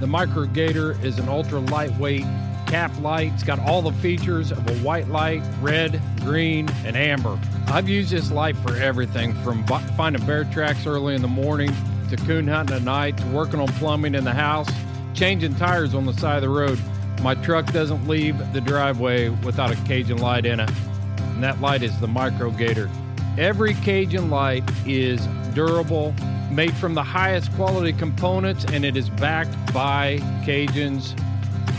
[0.00, 2.24] The Micro Gator is an ultra lightweight
[2.70, 3.32] cap light.
[3.34, 7.36] It's got all the features of a white light, red, green, and amber.
[7.66, 11.72] I've used this light for everything from finding bear tracks early in the morning
[12.10, 14.68] to coon hunting at night to working on plumbing in the house,
[15.14, 16.78] changing tires on the side of the road.
[17.22, 20.70] My truck doesn't leave the driveway without a Cajun light in it,
[21.18, 22.88] and that light is the Micro Gator.
[23.36, 26.14] Every Cajun light is durable,
[26.52, 31.16] made from the highest quality components, and it is backed by Cajun's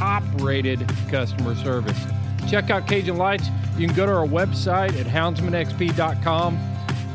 [0.02, 2.00] top rated customer service.
[2.50, 3.48] Check out Cajun Lights.
[3.78, 6.60] You can go to our website at houndsmanxp.com.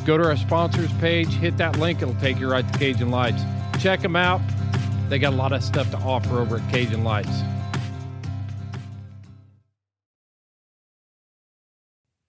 [0.05, 3.43] Go to our sponsors page, hit that link, it'll take you right to Cajun Lights.
[3.81, 4.41] Check them out.
[5.09, 7.43] They got a lot of stuff to offer over at Cajun Lights.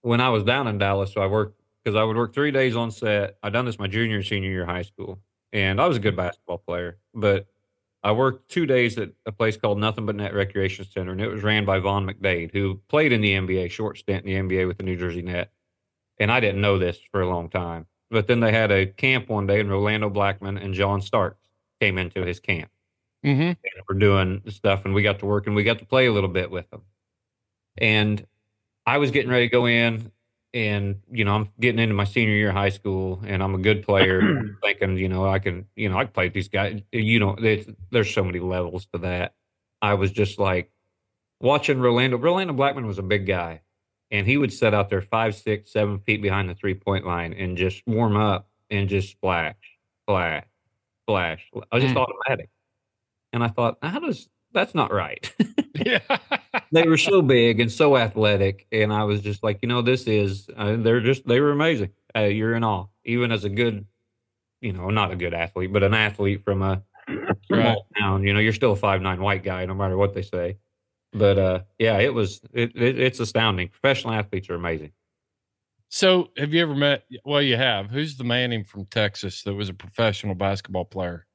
[0.02, 2.74] when I was down in Dallas, so I worked because I would work three days
[2.74, 3.36] on set.
[3.42, 5.20] I done this my junior and senior year of high school,
[5.52, 6.98] and I was a good basketball player.
[7.14, 7.46] But
[8.02, 11.28] I worked two days at a place called Nothing But Net Recreation Center, and it
[11.28, 14.66] was ran by Vaughn McDade, who played in the NBA, short stint in the NBA
[14.66, 15.50] with the New Jersey Net.
[16.18, 17.86] And I didn't know this for a long time.
[18.10, 21.48] But then they had a camp one day, and Rolando Blackman and John Starks
[21.80, 22.70] came into his camp
[23.24, 23.40] Mm-hmm.
[23.40, 23.58] and
[23.88, 26.30] we're doing stuff and we got to work and we got to play a little
[26.30, 26.82] bit with them.
[27.76, 28.24] And
[28.86, 30.12] I was getting ready to go in
[30.54, 33.58] and, you know, I'm getting into my senior year of high school and I'm a
[33.58, 34.20] good player
[34.62, 36.80] thinking, you know, I can, you know, I can play these guys.
[36.92, 39.34] You know, there's, there's so many levels to that.
[39.82, 40.70] I was just like
[41.40, 42.16] watching Rolando.
[42.16, 43.60] Rolando Blackman was a big guy
[44.10, 47.34] and he would set out there five, six, seven feet behind the three point line
[47.34, 49.56] and just warm up and just splash,
[50.04, 50.44] splash,
[51.04, 51.46] splash.
[51.70, 52.00] I was just Mm.
[52.00, 52.50] automatic.
[53.32, 55.30] And I thought, how does that's not right?
[55.86, 56.18] Yeah.
[56.72, 60.06] they were so big and so athletic, and I was just like, you know, this
[60.06, 61.90] is uh, they're just they were amazing.
[62.16, 63.86] Uh, you're in awe, even as a good,
[64.60, 66.82] you know, not a good athlete, but an athlete from a
[67.46, 68.24] small town.
[68.24, 70.56] You know, you're still a five nine white guy, no matter what they say.
[71.12, 73.68] But uh, yeah, it was it, it, it's astounding.
[73.68, 74.92] Professional athletes are amazing.
[75.88, 77.04] so, have you ever met?
[77.24, 77.90] Well, you have.
[77.90, 81.26] Who's the Manning from Texas that was a professional basketball player?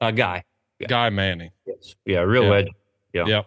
[0.00, 0.42] A guy,
[0.80, 0.88] Yeah.
[0.88, 1.50] Guy Manning.
[1.66, 2.50] yes, yeah, real Yeah.
[2.50, 2.74] legend.
[3.12, 3.26] Yeah.
[3.26, 3.46] Yep.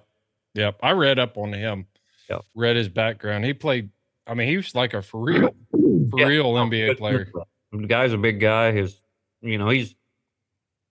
[0.55, 0.79] Yep.
[0.83, 1.87] I read up on him.
[2.29, 2.41] Yep.
[2.55, 3.45] Read his background.
[3.45, 3.89] He played.
[4.27, 6.25] I mean, he was like a for real, for Yeah.
[6.27, 7.27] real No, NBA player.
[7.71, 8.71] The guy's a big guy.
[8.71, 8.99] His,
[9.41, 9.95] you know, he's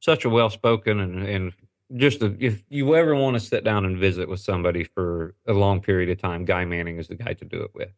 [0.00, 1.52] such a well spoken and and
[1.96, 5.52] just a, if you ever want to sit down and visit with somebody for a
[5.52, 7.90] long period of time, Guy Manning is the guy to do it with.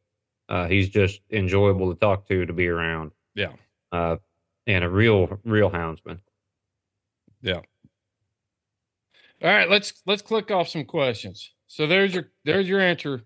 [0.48, 3.12] Uh, he's just enjoyable to talk to, to be around.
[3.36, 3.52] Yeah.
[3.92, 4.16] Uh,
[4.66, 6.18] and a real, real houndsman.
[9.44, 11.52] All right, let's let's click off some questions.
[11.66, 13.22] So there's your there's your answer,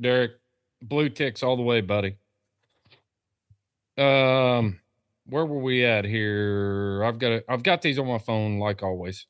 [0.00, 0.32] Derek.
[0.80, 2.16] Blue ticks all the way, buddy.
[3.98, 4.80] Um,
[5.26, 7.02] where were we at here?
[7.04, 7.44] I've got it.
[7.50, 9.26] I've got these on my phone, like always.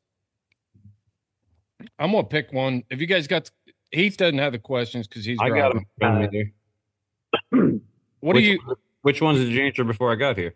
[1.99, 2.85] I'm gonna pick one.
[2.89, 3.51] If you guys got
[3.91, 5.79] Heath doesn't have the questions because he's I got them.
[5.79, 5.87] him.
[6.01, 6.39] in front of me
[7.51, 7.81] here.
[8.21, 8.77] What which, do you?
[9.03, 10.55] Which ones did you answer before I got here?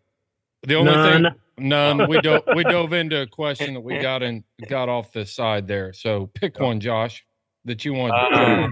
[0.63, 1.23] The only None.
[1.23, 1.33] thing
[1.63, 2.09] None.
[2.09, 5.67] We dove we dove into a question that we got in got off the side
[5.67, 5.93] there.
[5.93, 7.25] So pick one, Josh,
[7.65, 8.13] that you want.
[8.13, 8.69] Uh,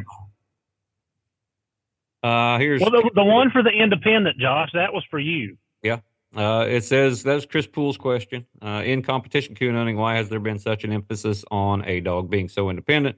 [2.23, 5.57] uh, here's Well, the, the one for the independent, Josh, that was for you.
[5.83, 6.01] Yeah.
[6.37, 8.47] Uh, it says that's Chris Poole's question.
[8.63, 12.31] Uh, in competition coon hunting, why has there been such an emphasis on a dog
[12.31, 13.17] being so independent?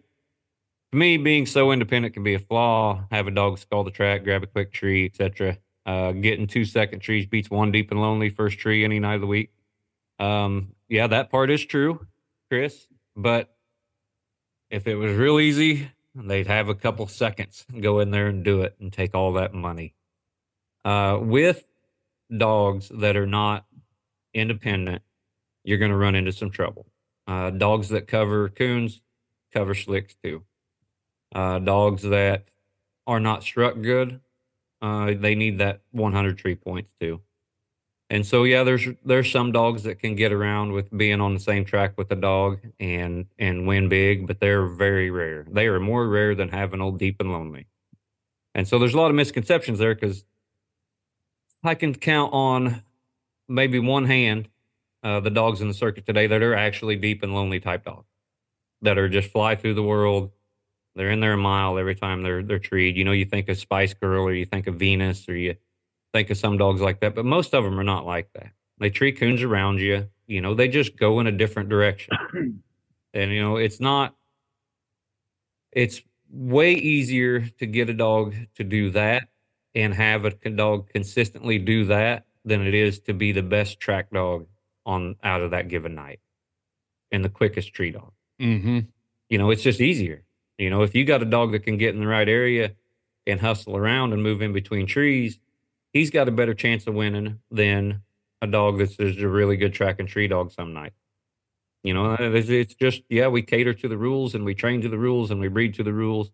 [0.93, 3.05] To me, being so independent can be a flaw.
[3.11, 5.59] Have a dog skull the track, grab a quick tree, etc.
[5.85, 9.21] Uh, getting two second trees beats one deep and lonely first tree any night of
[9.21, 9.51] the week.
[10.19, 12.07] Um, yeah, that part is true,
[12.51, 12.87] Chris.
[13.17, 13.55] But
[14.71, 18.63] if it was real easy, they'd have a couple seconds, go in there and do
[18.63, 19.95] it, and take all that money.
[20.85, 21.65] Uh, with
[22.35, 23.67] dogs that are not
[24.35, 25.03] independent,
[25.65, 26.87] you're going to run into some trouble.
[27.27, 29.01] Uh, dogs that cover coons
[29.53, 30.43] cover slicks too.
[31.35, 32.45] Uh, dogs that
[33.07, 34.21] are not struck good,
[34.81, 37.21] uh, they need that 100 tree points too.
[38.13, 41.41] And so, yeah, there's there's some dogs that can get around with being on the
[41.41, 45.47] same track with a dog and and win big, but they're very rare.
[45.51, 47.69] They are more rare than having old deep and lonely.
[48.55, 50.27] And so, there's a lot of misconceptions there because
[51.65, 52.83] I can count on
[53.49, 54.51] maybe one hand
[55.03, 58.11] uh, the dogs in the circuit today that are actually deep and lonely type dogs
[58.83, 60.33] that are just fly through the world.
[60.97, 62.99] They're in there a mile every time they're they're treed.
[62.99, 65.57] You know, you think of Spice Girl or you think of Venus or you
[66.13, 68.53] think of some dogs like that, but most of them are not like that.
[68.79, 70.09] They tree coons around you.
[70.27, 72.17] You know, they just go in a different direction.
[73.15, 74.15] and you know, it's not.
[75.71, 79.29] It's way easier to get a dog to do that
[79.75, 84.11] and have a dog consistently do that than it is to be the best track
[84.11, 84.47] dog
[84.85, 86.21] on out of that given night
[87.11, 88.13] and the quickest tree dog.
[88.41, 88.81] Mm-hmm.
[89.29, 90.25] You know, it's just easier.
[90.59, 92.73] You know, if you got a dog that can get in the right area
[93.27, 95.39] and hustle around and move in between trees,
[95.93, 98.03] he's got a better chance of winning than
[98.41, 100.93] a dog that's just a really good track and tree dog some night.
[101.83, 104.89] You know, it's, it's just, yeah, we cater to the rules and we train to
[104.89, 106.31] the rules and we breed to the rules.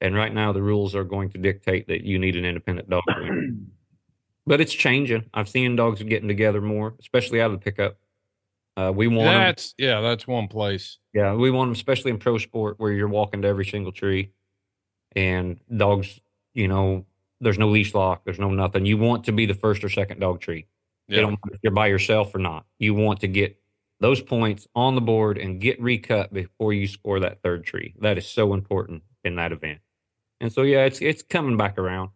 [0.00, 3.02] And right now, the rules are going to dictate that you need an independent dog.
[4.46, 5.24] but it's changing.
[5.34, 7.98] I've seen dogs getting together more, especially out of the pickup.
[8.76, 10.98] Uh, we want that's them, yeah, that's one place.
[11.12, 14.30] Yeah, we want them, especially in pro sport where you're walking to every single tree,
[15.16, 16.20] and dogs,
[16.54, 17.04] you know,
[17.40, 18.86] there's no leash lock, there's no nothing.
[18.86, 20.66] You want to be the first or second dog tree.
[21.08, 21.22] Yeah.
[21.22, 22.66] don't if you're by yourself or not.
[22.78, 23.58] You want to get
[24.00, 27.94] those points on the board and get recut before you score that third tree.
[28.00, 29.80] That is so important in that event.
[30.40, 32.10] And so yeah, it's it's coming back around.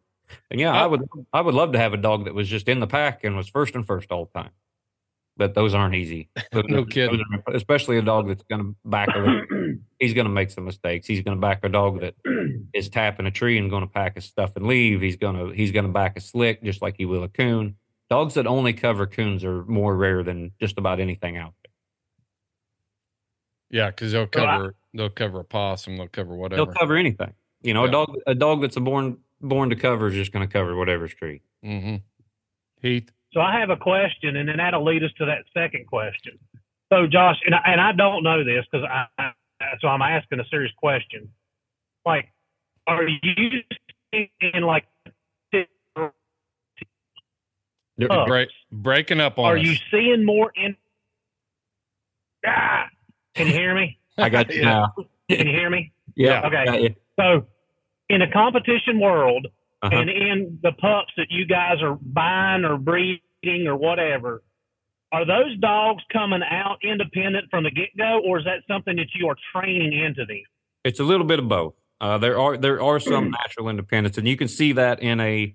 [0.51, 2.69] And yeah, uh, I would I would love to have a dog that was just
[2.69, 4.51] in the pack and was first and first all the time.
[5.37, 6.29] But those aren't easy.
[6.53, 7.23] Those, no kidding.
[7.47, 9.47] Are, especially a dog that's going to back a
[9.99, 11.07] he's going to make some mistakes.
[11.07, 12.15] He's going to back a dog that
[12.75, 15.01] is tapping a tree and going to pack his stuff and leave.
[15.01, 17.77] He's going to he's going to back a slick just like he will a coon.
[18.11, 21.73] Dogs that only cover coons are more rare than just about anything out there.
[23.81, 26.67] Yeah, because they'll cover they'll cover a possum, they'll cover whatever.
[26.67, 27.33] They'll cover anything.
[27.63, 27.89] You know, yeah.
[27.89, 30.77] a dog a dog that's a born born to cover is just going to cover
[30.77, 31.41] whatever's tree.
[31.65, 31.97] Mm-hmm.
[32.83, 33.11] Heath.
[33.33, 36.39] So I have a question, and then that'll lead us to that second question.
[36.93, 39.33] So Josh, and I, and I don't know this because I, I,
[39.81, 41.31] so I'm asking a serious question.
[42.05, 42.29] Like,
[42.87, 43.63] are you
[44.13, 44.85] in like
[48.27, 49.65] break, breaking up on Are us.
[49.65, 50.77] you seeing more in?
[52.47, 52.87] Ah,
[53.35, 53.99] can you hear me?
[54.19, 54.93] I got you now.
[55.31, 55.93] Can you hear me?
[56.15, 56.47] Yeah.
[56.47, 56.95] Okay.
[57.19, 57.47] So,
[58.09, 59.47] in a competition world,
[59.83, 59.97] uh-huh.
[59.97, 64.43] and in the pups that you guys are buying or breeding or whatever,
[65.11, 69.09] are those dogs coming out independent from the get go, or is that something that
[69.15, 70.43] you are training into them?
[70.85, 71.75] It's a little bit of both.
[72.01, 75.55] Uh, there are there are some natural independence, and you can see that in a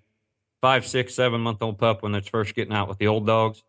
[0.62, 3.63] five, six, seven month old pup when it's first getting out with the old dogs.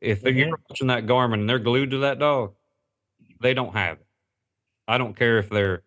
[0.00, 0.38] If mm-hmm.
[0.38, 2.54] you're watching that Garmin and they're glued to that dog,
[3.40, 4.06] they don't have it.
[4.86, 5.82] I don't care if they're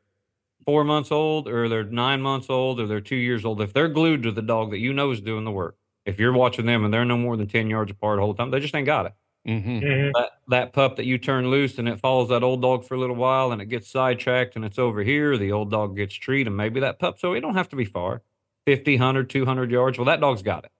[0.65, 3.61] four months old or they're nine months old or they're two years old.
[3.61, 6.33] If they're glued to the dog that you know is doing the work, if you're
[6.33, 8.75] watching them and they're no more than 10 yards apart the whole time, they just
[8.75, 9.13] ain't got it.
[9.47, 9.79] Mm-hmm.
[9.79, 10.11] Mm-hmm.
[10.13, 12.99] That, that pup that you turn loose and it follows that old dog for a
[12.99, 16.47] little while and it gets sidetracked and it's over here, the old dog gets treed
[16.47, 18.21] and maybe that pup, so it don't have to be far
[18.65, 19.97] 50, 100, 200 yards.
[19.97, 20.71] Well, that dog's got it.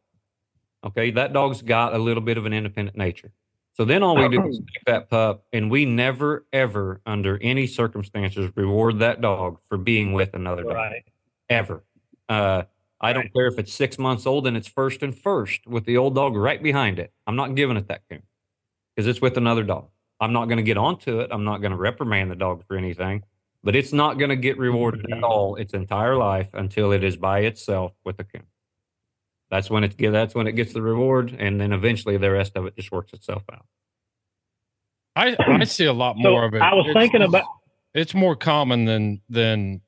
[0.84, 1.12] Okay.
[1.12, 3.32] That dog's got a little bit of an independent nature.
[3.82, 7.66] So then all we do is take that pup, and we never, ever, under any
[7.66, 10.76] circumstances, reward that dog for being with another dog.
[10.76, 11.04] Right.
[11.50, 11.84] Ever.
[12.30, 12.62] Uh,
[13.02, 15.98] I don't care if it's six months old and it's first and first with the
[15.98, 17.12] old dog right behind it.
[17.26, 18.22] I'm not giving it that coon
[18.96, 19.88] because it's with another dog.
[20.20, 21.30] I'm not going to get onto it.
[21.32, 23.24] I'm not going to reprimand the dog for anything,
[23.64, 27.18] but it's not going to get rewarded at all its entire life until it is
[27.18, 28.44] by itself with a coon.
[29.52, 32.66] That's when it that's when it gets the reward, and then eventually the rest of
[32.66, 33.66] it just works itself out.
[35.14, 36.62] I I see a lot more so of it.
[36.62, 37.44] I was it's, thinking about.
[37.94, 39.82] It's more common than than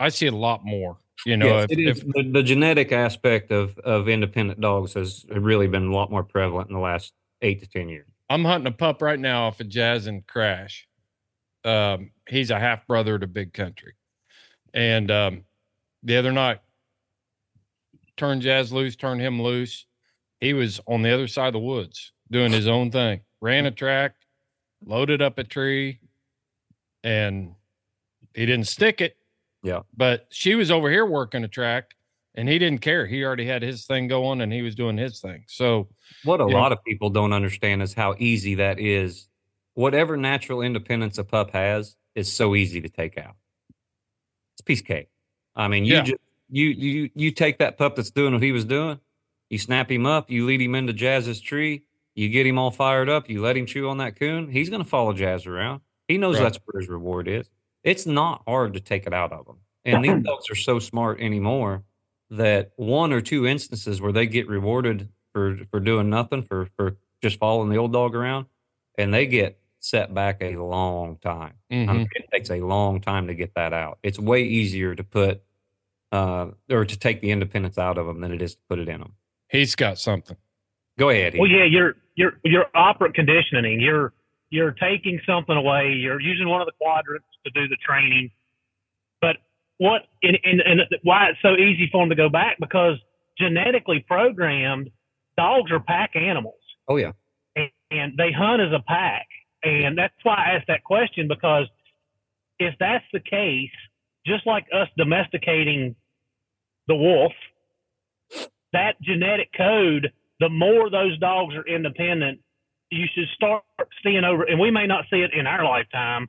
[0.00, 0.96] I see a lot more.
[1.26, 5.68] You know, yes, if, if, the, the, genetic aspect of of independent dogs has really
[5.68, 7.12] been a lot more prevalent in the last
[7.42, 8.08] eight to ten years.
[8.30, 10.88] I'm hunting a pup right now off of Jazz and Crash.
[11.62, 13.92] Um, he's a half brother to Big Country,
[14.72, 15.44] and um,
[16.02, 16.60] the other night
[18.16, 19.86] turn Jazz loose, turn him loose.
[20.40, 23.20] He was on the other side of the woods doing his own thing.
[23.40, 24.14] Ran a track,
[24.84, 26.00] loaded up a tree,
[27.02, 27.54] and
[28.34, 29.16] he didn't stick it.
[29.62, 29.80] Yeah.
[29.96, 31.94] But she was over here working a track,
[32.34, 33.06] and he didn't care.
[33.06, 35.44] He already had his thing going, and he was doing his thing.
[35.46, 35.88] So,
[36.24, 39.28] what a lot know- of people don't understand is how easy that is.
[39.74, 43.34] Whatever natural independence a pup has is so easy to take out.
[44.54, 45.08] It's piece of cake.
[45.56, 46.02] I mean, you Yeah.
[46.02, 46.20] just
[46.54, 49.00] you you you take that pup that's doing what he was doing,
[49.50, 51.82] you snap him up, you lead him into Jazz's tree,
[52.14, 54.84] you get him all fired up, you let him chew on that coon, he's gonna
[54.84, 55.80] follow Jazz around.
[56.06, 56.44] He knows Right.
[56.44, 57.50] that's where his reward is.
[57.82, 59.56] It's not hard to take it out of him.
[59.84, 61.82] And these dogs are so smart anymore
[62.30, 66.96] that one or two instances where they get rewarded for for doing nothing for for
[67.20, 68.46] just following the old dog around
[68.96, 71.96] and they get set back a long time I mhm.
[71.96, 75.42] mean, it takes a long time to get that out it's way easier to put
[76.14, 78.88] uh or to take the independence out of them than it is to put it
[78.88, 79.12] in them
[79.48, 80.36] he's got something.
[80.98, 83.80] go ahead Well, yeah, you're you're you're operant conditioning.
[83.80, 84.12] You're
[84.50, 85.92] you're taking something away.
[85.92, 88.30] You're using one of the quadrants to do the training.
[89.20, 89.36] But
[89.78, 92.96] what and, and and why it's so easy for them to go back because
[93.38, 94.90] genetically programmed
[95.36, 97.10] dogs are pack animals oh yeah
[97.56, 99.26] and, and they hunt as a pack.
[99.62, 101.66] And that's why I asked that question because
[102.58, 103.70] if that's the case,
[104.26, 105.96] just like us domesticating
[106.88, 107.32] the wolf,
[108.72, 112.40] that genetic code, the more those dogs are independent,
[112.90, 113.62] you should start
[114.02, 114.44] seeing over.
[114.44, 116.28] And we may not see it in our lifetime,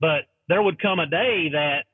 [0.00, 1.84] but there would come a day that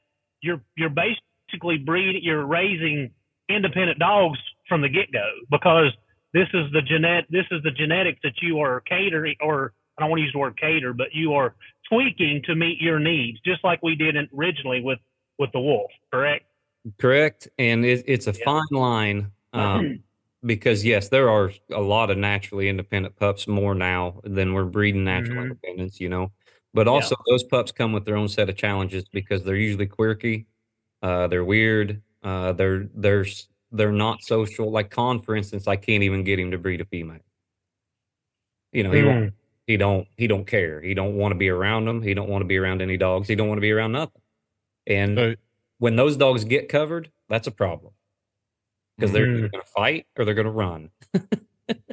[0.40, 3.10] you're you're basically breeding, you're raising
[3.48, 4.38] independent dogs
[4.68, 5.92] from the get go because
[6.32, 10.10] this is the genet this is the genetics that you are catering or I don't
[10.10, 11.54] want to use the word cater, but you are
[11.90, 14.98] tweaking to meet your needs, just like we did in, originally with
[15.38, 16.44] with the wolf, correct?
[16.98, 18.44] Correct and it, it's a Yeah.
[18.44, 20.02] fine line um,
[20.44, 25.04] because yes there are a lot of naturally independent pups more now than we're breeding
[25.04, 25.42] natural Mhm.
[25.44, 26.32] independence you know?
[26.74, 26.92] But Yeah.
[26.92, 30.46] also those pups come with their own set of challenges because they're usually quirky
[31.02, 33.26] uh, they're weird uh, they're they're
[33.72, 34.70] they're not social.
[34.70, 37.18] Like con for instance i can't even get him to breed a female.
[38.72, 39.34] You know he won't
[39.66, 40.80] he don't he don't care.
[40.80, 43.28] He don't want to be around them he don't want to be around any dogs.
[43.28, 44.20] He don't want to be around nothing.
[44.86, 45.34] And So,
[45.82, 47.92] when those dogs get covered, that's a problem
[48.96, 50.90] because they're either going to fight or they're going to run.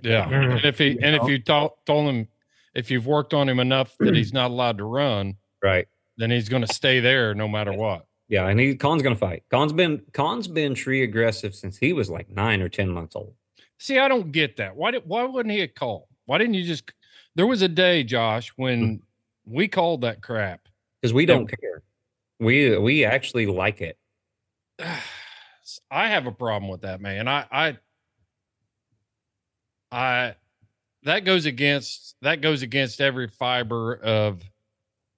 [0.03, 0.25] yeah.
[0.29, 0.57] Mhm.
[0.57, 2.27] And if he and if you told told him
[2.75, 5.87] if you've worked on him enough that he's not allowed to run, Right.
[6.17, 8.05] then he's going to stay there no matter what.
[8.27, 9.41] Yeah, and he Con's going to fight.
[9.49, 13.33] Con's been Con's been tree aggressive since he was like nine or ten months old.
[13.79, 14.75] See, I don't get that.
[14.75, 16.05] Why did why wouldn't he have called?
[16.27, 16.91] Why didn't you just?
[17.33, 19.01] There was a day, Josh, when
[19.45, 20.67] we called that crap.
[21.01, 21.81] Because we don't care.
[22.39, 23.97] We we actually like it.
[25.91, 27.27] I have a problem with that, man.
[27.27, 27.77] I, I,
[29.91, 30.35] I,
[31.03, 34.41] that goes against that goes against every fiber of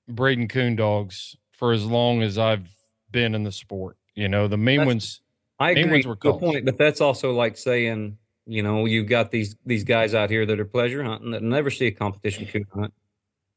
[0.09, 2.67] breeding coon dogs for as long as I've
[3.11, 3.97] been in the sport.
[4.15, 5.21] You know, the mean That's- ones.
[5.59, 6.39] I Main agree ones were calls.
[6.41, 8.17] point, but that's also like saying,
[8.47, 11.69] you know, you've got these these guys out here that are pleasure hunting that never
[11.69, 12.91] see a competition coon hunt,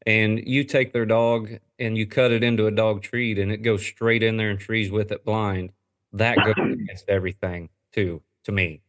[0.07, 3.59] and you take their dog and you cut it into a dog treat, and it
[3.59, 5.73] goes straight in there and trees with it blind.
[6.13, 8.83] That goes against everything too, to me,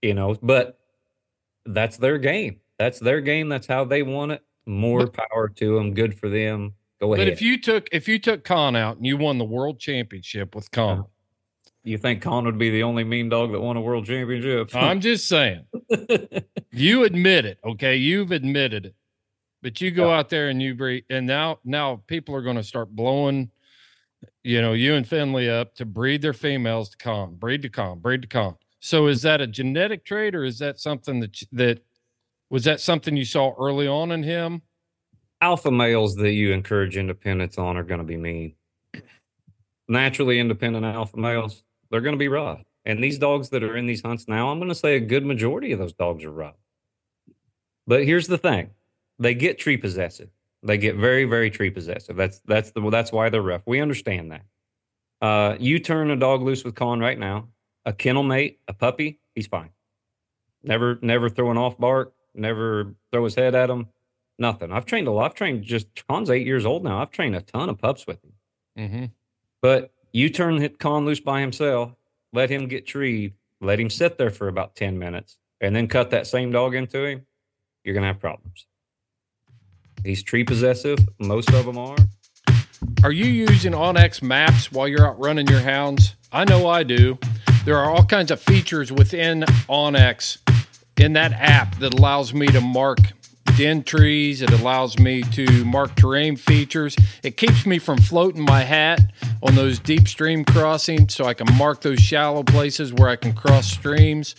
[0.00, 0.36] you know.
[0.42, 0.78] But
[1.66, 2.60] that's their game.
[2.78, 3.48] That's their game.
[3.48, 4.42] That's how they want it.
[4.66, 5.94] More power to them.
[5.94, 6.74] Good for them.
[7.00, 7.26] Go ahead.
[7.26, 10.54] But if you took if you took Con out and you won the world championship
[10.54, 11.08] with Con, uh-huh.
[11.82, 14.74] you think Con would be the only mean dog that won a world championship?
[14.74, 15.64] I'm just saying,
[16.70, 17.96] you admit it, okay?
[17.96, 18.94] You've admitted it,
[19.62, 22.62] but you go out there and you breed, and now now people are going to
[22.62, 23.50] start blowing,
[24.42, 28.00] you know, you and Finley up to breed their females to con, breed to con,
[28.00, 28.56] breed to con.
[28.80, 31.80] So is that a genetic trait, or is that something that that
[32.50, 34.62] was that something you saw early on in him?
[35.42, 38.54] alpha males that you encourage independence on are going to be mean.
[39.88, 42.62] Naturally independent alpha males, they're going to be rough.
[42.86, 45.26] And these dogs that are in these hunts now, I'm going to say a good
[45.26, 46.54] majority of those dogs are rough.
[47.86, 48.70] But here's the thing:
[49.18, 50.28] they get tree possessive.
[50.62, 52.16] They get very, very tree possessive.
[52.16, 53.62] That's that's the that's why they're rough.
[53.66, 54.44] We understand that.
[55.20, 57.48] Uh, you turn a dog loose with con right now,
[57.84, 59.70] a kennel mate, a puppy, he's fine.
[60.64, 62.12] Never, never throw an off bark.
[62.34, 63.88] Never throw his head at him.
[64.38, 64.72] Nothing.
[64.72, 65.26] I've trained a lot.
[65.26, 67.00] I've trained just Con's eight years old now.
[67.00, 68.32] I've trained a ton of pups with him.
[68.78, 69.04] Mm-hmm.
[69.60, 71.92] But you turn hit Con loose by himself,
[72.32, 76.10] let him get treed, let him sit there for about 10 minutes, and then cut
[76.10, 77.26] that same dog into him,
[77.84, 78.66] you're going to have problems.
[80.04, 80.98] He's tree possessive.
[81.18, 81.96] Most of them are.
[83.04, 86.16] Are you using onX maps while you're out running your hounds?
[86.32, 87.18] I know I do.
[87.64, 90.38] There are all kinds of features within onX
[90.96, 92.98] in that app that allows me to mark
[93.56, 94.42] den trees.
[94.42, 96.96] It allows me to mark terrain features.
[97.22, 99.00] It keeps me from floating my hat
[99.42, 103.32] on those deep stream crossings so I can mark those shallow places where I can
[103.32, 104.34] cross streams.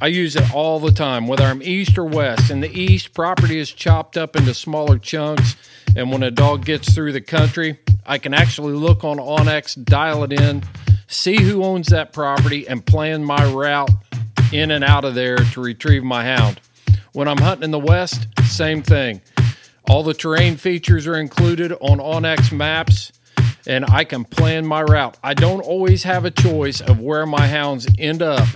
[0.00, 2.50] I use it all the time, whether I'm east or west.
[2.50, 5.54] In the east, property is chopped up into smaller chunks,
[5.94, 10.24] and when a dog gets through the country, I can actually look on onX, dial
[10.24, 10.64] it in,
[11.06, 13.90] see who owns that property, and plan my route
[14.52, 16.60] in and out of there to retrieve my hound.
[17.12, 19.20] When I'm hunting in the west, same thing.
[19.88, 23.12] All the terrain features are included on onX maps,
[23.66, 25.16] and I can plan my route.
[25.22, 28.48] I don't always have a choice of where my hounds end up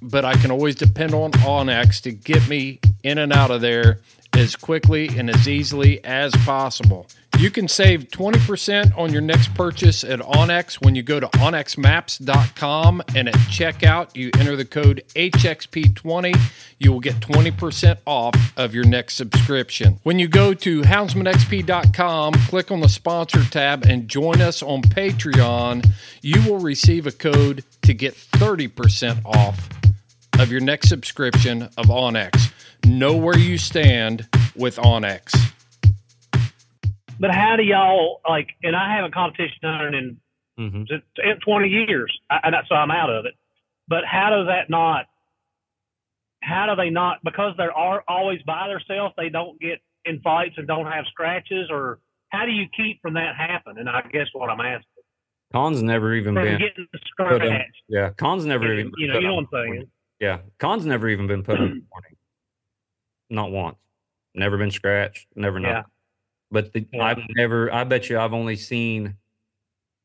[0.00, 4.00] but I can always depend on onX to get me in and out of there
[4.34, 7.06] as quickly and as easily as possible.
[7.38, 13.02] You can save 20% on your next purchase at onX when you go to onxmaps.com
[13.14, 16.36] and at checkout you enter the code HXP20.
[16.80, 20.00] You will get 20% off of your next subscription.
[20.02, 25.88] When you go to houndsmanxp.com, click on the sponsor tab and join us on Patreon,
[26.22, 29.77] you will receive a code to get 30% off
[30.38, 32.52] of your next subscription of onX.
[32.86, 35.34] Know where you stand with onX.
[37.20, 38.50] But how do y'all like?
[38.62, 40.20] And I haven't competition hunted in,
[40.58, 41.02] Mhm.
[41.24, 43.34] in 20 years, I, and that's so I'm out of it.
[43.88, 45.06] But how does that not?
[46.42, 47.18] How do they not?
[47.24, 51.68] Because they are always by themselves, they don't get in fights and don't have scratches,
[51.70, 51.98] or
[52.30, 53.78] how do you keep from that happen?
[53.78, 54.84] And I guess what I'm asking,
[55.52, 56.58] Con's never even from been.
[56.58, 57.74] getting the put in- scratch.
[57.88, 58.92] Yeah, Con's never even.
[58.96, 59.90] You know, you know on what I'm saying.
[60.20, 62.16] Yeah, Con's never even been put on warning.
[63.30, 63.76] Not once.
[64.34, 65.26] Never been scratched.
[65.34, 65.72] Never Yeah.
[65.72, 65.90] nothing.
[66.50, 67.04] But the, Yeah.
[67.04, 67.72] I've never.
[67.72, 69.14] I bet you I've only seen.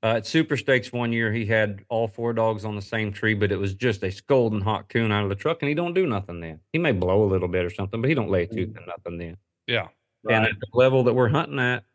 [0.04, 3.34] Uh, at Super Stakes one year, he had all four dogs on the same tree,
[3.34, 5.94] but it was just a scolding hot coon out of the truck, and he don't
[5.94, 6.60] do nothing then.
[6.74, 8.86] He may blow a little bit or something, but he don't lay a tooth and
[8.86, 9.38] nothing then.
[9.68, 9.88] Yeah.
[10.30, 11.86] And at the level that we're hunting at,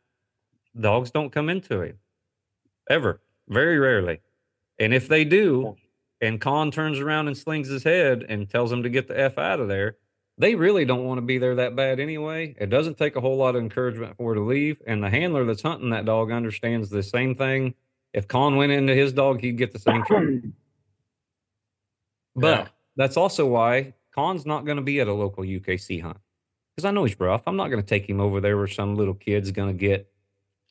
[0.81, 1.99] dogs don't come into it
[2.89, 4.21] ever, very rarely.
[4.79, 5.77] And if they do,
[6.21, 9.39] and Con turns around and slings his head and tells him to get the F
[9.39, 9.97] out of there,
[10.39, 12.55] they really don't want to be there that bad anyway.
[12.59, 14.81] It doesn't take a whole lot of encouragement for her to leave.
[14.87, 17.75] And the handler that's hunting that dog understands the same thing.
[18.13, 20.55] If Con went into his dog, he'd get the same treatment.
[22.35, 22.69] But Yeah.
[22.97, 26.19] that's also why Con's not going to be at a local UKC hunt
[26.75, 27.43] because I know he's rough.
[27.47, 30.09] I'm not going to take him over there where some little kid's going to get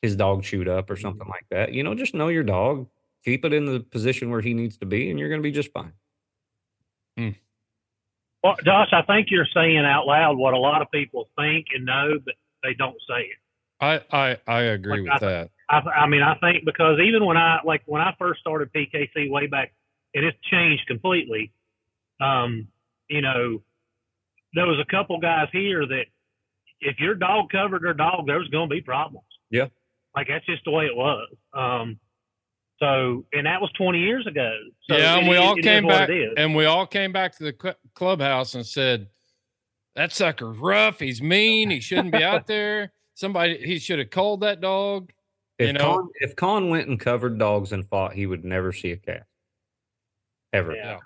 [0.00, 1.02] his dog chewed up or mm-hmm.
[1.02, 1.72] something like that.
[1.74, 2.88] You know, just know your dog,
[3.24, 5.52] keep it in the position where he needs to be, and you're going to be
[5.52, 5.92] just fine.
[8.44, 11.84] Well, Josh, I think you're saying out loud what a lot of people think and
[11.84, 13.36] know, but they don't say it.
[13.80, 15.50] I, I, I agree Like, with that.
[15.68, 19.28] I, I mean, I think because even when I like when I first started PKC
[19.30, 19.72] way back,
[20.14, 21.52] and it's changed completely.
[22.20, 22.68] Um,
[23.08, 23.62] you know,
[24.54, 26.06] there was a couple guys here that
[26.80, 29.26] if your dog covered their dog, there was going to be problems.
[29.50, 29.66] Yeah.
[30.14, 31.28] like that's just the way it was.
[31.52, 31.98] Um,
[32.80, 34.52] so, and that was 20 years ago.
[34.88, 37.12] So yeah, and it- we all it is came what back, and we all came
[37.12, 39.08] back to the cl- clubhouse and said,
[39.96, 40.98] "That sucker's rough.
[41.00, 41.70] He's mean.
[41.70, 42.92] He shouldn't be out there.
[43.14, 45.10] Somebody, he should have called that dog."
[45.58, 48.72] If You know- Con if Con went and covered dogs and fought, he would never
[48.72, 49.26] see a cat.
[50.52, 50.74] Ever.
[50.74, 50.98] Yeah.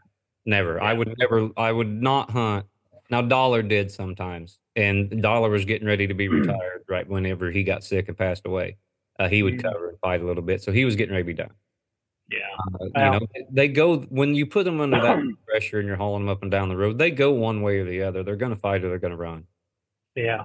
[0.45, 0.81] Never.
[0.81, 2.67] I would never I would not hunt.
[3.11, 4.59] Now Dollar did sometimes.
[4.77, 8.47] And Dollar was getting ready to be retired right whenever he got sick and passed
[8.47, 8.77] away.
[9.25, 9.63] Uh, he would Mm.
[9.63, 10.63] cover and fight a little bit.
[10.63, 11.51] So he was getting ready to be done.
[12.31, 12.39] yeah.
[12.81, 13.13] Uh, Wow.
[13.15, 16.29] You know, they go when you put them under that pressure and you're hauling them
[16.31, 18.23] up and down the road, they go one way or the other.
[18.23, 19.45] They're going to fight or they're going to run.
[20.17, 20.45] Yeah.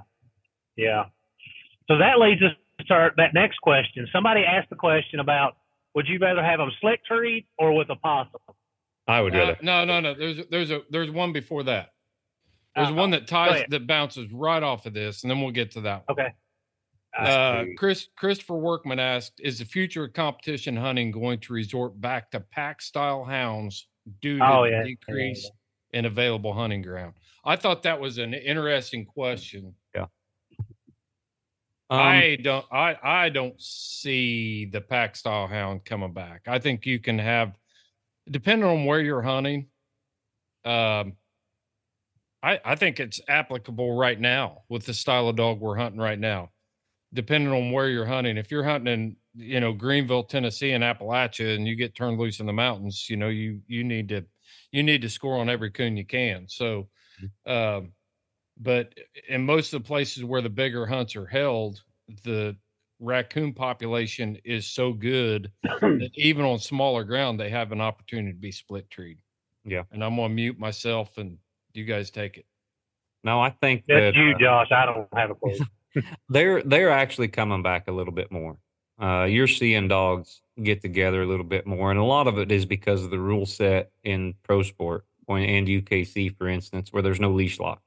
[0.76, 1.06] Yeah.
[1.88, 2.52] So that leads us
[2.86, 4.06] to our, that next question.
[4.12, 5.56] Somebody asked the question about
[5.94, 8.40] would you rather have them slick treed or with a possum?
[9.08, 9.56] I would Uh, rather.
[9.62, 10.14] no, no, no.
[10.14, 11.94] There's there's a there's one before that.
[12.76, 15.70] There's Uh, one that ties that bounces right off of this, and then we'll get
[15.72, 16.06] to that.
[16.06, 16.20] One.
[16.20, 16.34] Okay.
[17.16, 17.64] Uh.
[17.76, 22.40] Chris Christopher Workman asked, "Is the future of competition hunting going to resort back to
[22.40, 23.88] pack style hounds
[24.20, 24.82] due to Oh, the yeah.
[24.84, 25.50] decrease
[25.92, 29.74] in available hunting ground?" I thought that was an interesting question.
[31.90, 36.42] Um, I don't I I don't see the pack style hound coming back.
[36.46, 37.56] I think you can have
[38.30, 39.70] depending on where you're hunting.
[40.66, 41.16] Um
[42.42, 46.18] I I think it's applicable right now with the style of dog we're hunting right
[46.18, 46.50] now.
[47.14, 48.36] Depending on where you're hunting.
[48.36, 52.40] If you're hunting in, you know, Greeneville, Tennessee and Appalachia and you get turned loose
[52.40, 54.24] in the mountains, you know, you you need to
[54.72, 56.46] you need to score on every coon you can.
[56.48, 56.88] So
[57.46, 57.92] um
[58.60, 58.92] but
[59.28, 61.80] in most of the places where the bigger hunts are held,
[62.24, 62.56] the
[63.00, 68.38] raccoon population is so good that even on smaller ground, they have an opportunity to
[68.38, 69.18] be split treed.
[69.64, 69.84] Yeah.
[69.92, 71.38] And I'm going to mute myself and
[71.74, 72.46] you guys take it.
[73.24, 74.72] No, I think That's that you, uh, Josh.
[74.72, 75.58] I don't have a clue.
[76.28, 78.56] they're they're actually coming back a little bit more.
[79.00, 82.50] Uh, you're seeing dogs get together a little bit more, and a lot of it
[82.50, 87.20] is because of the rule set in pro sport and UKC, for instance, where there's
[87.20, 87.82] no leash lock.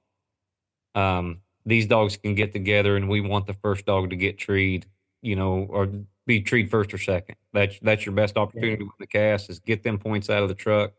[0.95, 4.85] Um, these dogs can get together, and we want the first dog to get treed,
[5.21, 5.89] you know, or
[6.25, 7.35] be treed first or second.
[7.53, 10.49] That's that's your best opportunity to win the cast is get them points out of
[10.49, 10.93] the truck,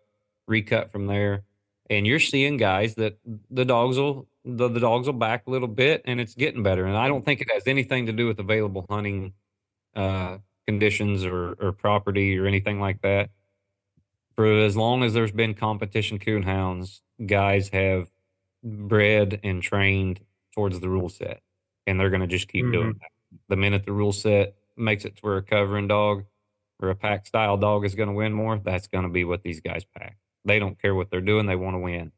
[0.46, 1.42] recut from there,
[1.88, 3.18] and you're seeing guys that
[3.50, 6.84] the dogs will the, the dogs will back a little bit, and it's getting better.
[6.84, 9.32] And I don't think it has anything to do with available hunting
[9.94, 13.30] uh, conditions or or property or anything like that.
[14.36, 18.08] For as long as there's been competition coon hounds, guys have
[18.64, 20.20] bred and trained
[20.54, 21.42] towards the rule set,
[21.86, 23.10] and they're going to just keep doing that.
[23.48, 26.24] The minute the rule set makes it to where a covering dog
[26.80, 29.42] or a pack style dog is going to win more, that's going to be what
[29.42, 30.16] these guys pack.
[30.44, 32.10] They don't care what they're doing; they want to win.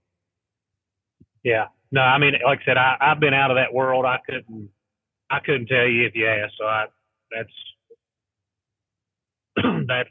[1.42, 1.66] Yeah.
[1.94, 4.04] No, I mean, like I said, I, I've been out of that world.
[4.04, 4.68] I couldn't,
[5.30, 6.54] I couldn't tell you if you asked.
[6.58, 6.86] So I,
[7.30, 7.52] that's,
[9.86, 10.08] that's,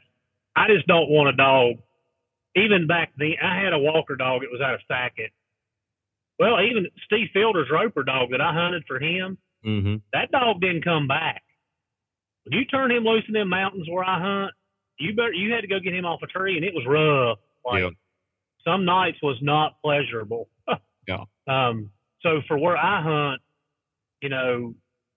[0.56, 1.76] I just don't want a dog.
[2.56, 4.42] Even back then, I had a Walker dog.
[4.44, 5.32] It was out of Sackett.
[6.38, 9.96] Well, even Steve Fielder's Roper dog that I hunted for him, Mm-hmm.
[10.12, 11.42] that dog didn't come back.
[12.44, 14.52] When you turn him loose in them mountains where I hunt,
[14.98, 17.38] you better you had to go get him off a tree, and it was rough.
[17.64, 17.90] Like Yeah.
[18.70, 20.48] some nights was not pleasurable.
[21.08, 21.24] Yeah.
[21.46, 21.90] Um.
[22.22, 23.42] So for where I hunt,
[24.22, 24.74] you know,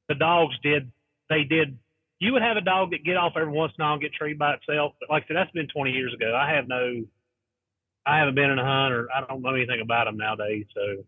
[0.10, 0.92] the dogs did
[1.30, 1.78] they did.
[2.20, 4.14] You would have a dog that get off every once in a while and get
[4.14, 6.36] treated by itself, but like I said, that's been 20 years ago.
[6.36, 7.04] I have no,
[8.06, 10.66] I haven't been in a hunt or I don't know anything about them nowadays.
[10.74, 11.04] So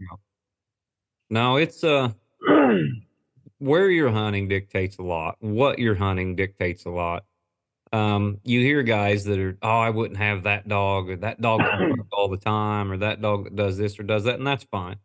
[1.29, 2.09] No, it's uh
[3.57, 5.37] where you're hunting dictates a lot.
[5.39, 7.25] What you're hunting dictates a lot.
[7.91, 11.61] Um, you hear guys that are, oh, I wouldn't have that dog, or that dog
[12.13, 14.97] all the time, or that dog that does this or does that, and that's fine.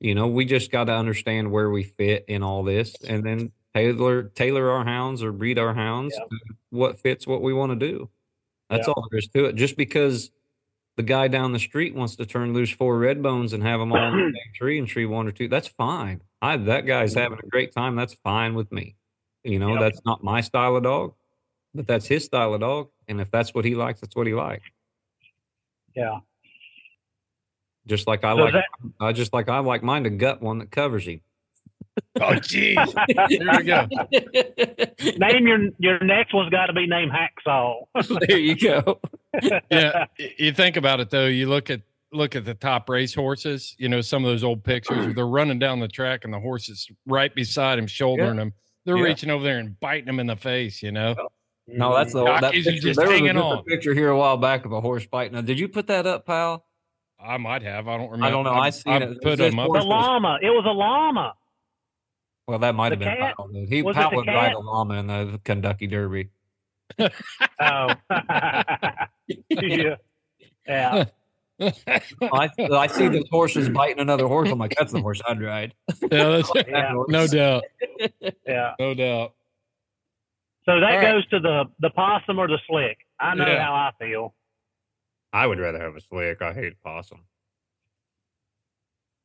[0.00, 3.50] You know, we just got to understand where we fit in all this, and then
[3.74, 6.24] tailor tailor our hounds or breed our hounds Yeah.
[6.24, 8.08] to what fits what we want to do.
[8.70, 8.94] That's Yeah.
[8.96, 9.54] all there is to it.
[9.56, 10.30] Just because
[10.96, 13.98] the guy down the street wants to turn loose four Redbones and have them all
[14.12, 16.20] in the same tree and tree one or two, that's fine.
[16.42, 17.96] I that guy's having a great time.
[17.96, 18.94] That's fine with me.
[19.44, 21.14] You know, that's not my style of dog,
[21.74, 22.88] but that's his style of dog.
[23.08, 24.68] And if that's what he likes, that's what he likes.
[25.94, 26.18] yeah.
[27.88, 28.64] Just like I So like, that-
[29.00, 31.20] I just like I like mine to gut one that covers him.
[32.20, 32.76] Oh, jeez.
[33.28, 33.88] Here we go.
[35.18, 37.74] name your your next one's got to be named Hacksaw.
[38.28, 39.00] there you go.
[39.70, 40.06] yeah,
[40.38, 41.26] you think about it though.
[41.26, 41.80] You look at
[42.12, 43.74] look at the top race horses.
[43.78, 44.98] You know some of those old pictures.
[44.98, 48.52] where They're running down the track and the horse is right beside him, shouldering him.
[48.84, 49.02] They're Yeah.
[49.04, 50.82] reaching over there and biting him in the face.
[50.82, 51.16] You know.
[51.66, 52.72] No, that's the that picture.
[52.72, 53.64] just There was a hanging on.
[53.64, 55.34] picture here a while back of a horse biting.
[55.34, 56.64] Now, did you put that up, pal?
[57.20, 57.88] I might have.
[57.88, 58.26] I don't remember.
[58.26, 58.54] I don't know.
[58.54, 59.22] I seen I've it.
[59.22, 59.72] Put It says them up.
[59.72, 60.38] the llama.
[60.42, 61.34] It was a llama.
[62.46, 63.36] Well, that might have The been cat?
[63.36, 63.50] Pal.
[63.68, 66.28] He Was it Pal the would ride a llama in the Kentucky Derby.
[66.98, 67.08] Oh,
[69.50, 69.96] yeah,
[70.66, 71.04] yeah.
[71.60, 74.48] I, I see this horse is biting another horse.
[74.48, 75.74] I'm like, that's the horse I'd ride.
[76.10, 76.94] Yeah, that's, Yeah.
[77.08, 77.64] no doubt.
[78.46, 78.72] yeah.
[78.78, 79.34] No doubt.
[80.64, 81.00] So that All right.
[81.12, 82.98] goes to the the possum or the slick.
[83.20, 83.62] I know Yeah.
[83.62, 84.34] how I feel.
[85.32, 86.40] I would rather have a slick.
[86.42, 87.24] I hate possum.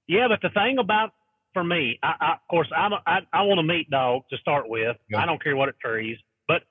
[0.08, 1.14] Yeah, but the thing about
[1.54, 4.38] for me, I, I of course I'm a, I, I want a meat dog to
[4.38, 4.98] start with.
[5.10, 5.22] Yeah.
[5.22, 6.18] I don't care what it trees.
[6.48, 6.64] But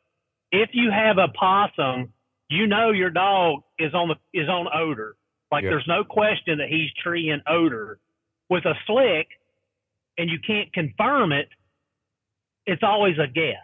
[0.51, 2.13] if you have a possum,
[2.49, 5.17] you know your dog is on the is on odor.
[5.51, 5.71] Like Yeah.
[5.71, 7.99] there's no question that he's treeing odor.
[8.51, 9.29] With a slick,
[10.19, 11.49] and you can't confirm it,
[12.67, 13.55] it's always a guess.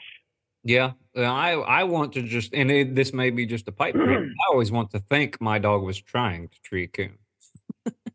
[0.64, 3.94] Yeah, Uh, I I want to just, and it, this may be just a pipe
[3.94, 4.32] dream.
[4.40, 7.18] I always want to think my dog was trying to tree a coon.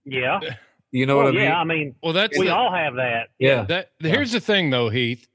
[0.05, 0.39] Yeah.
[0.95, 1.45] You know Well, what I mean?
[1.45, 1.57] yeah.
[1.59, 3.29] I mean, Well, that's we the- all have that.
[3.39, 3.63] Yeah.
[3.63, 5.27] That here's the thing though, Heath.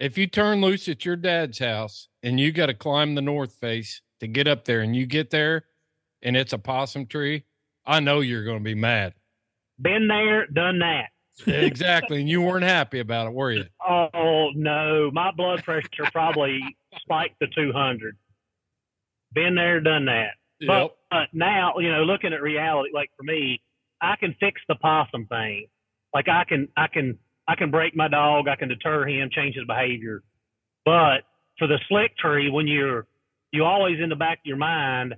[0.00, 3.52] If you turn loose at your dad's house and you got to climb the north
[3.52, 5.66] face to get up there, and you get there
[6.20, 7.44] and it's a possum tree,
[7.86, 9.14] I know you're going to be mad.
[9.80, 11.10] Been there, done that.
[11.46, 13.66] exactly, and you weren't happy about it, were you?
[13.88, 16.60] Oh no, my blood pressure probably
[17.04, 18.16] spiked to 200.
[19.32, 20.30] Been there, done that.
[20.66, 23.60] But, but uh, now, you know, looking at reality, like for me,
[24.00, 25.66] I can fix the possum thing.
[26.12, 28.48] Like I can, I can, I can break my dog.
[28.48, 30.22] I can deter him, change his behavior.
[30.84, 31.22] But
[31.58, 33.06] for the slick tree, when you're,
[33.52, 35.14] you always in the back of your mind,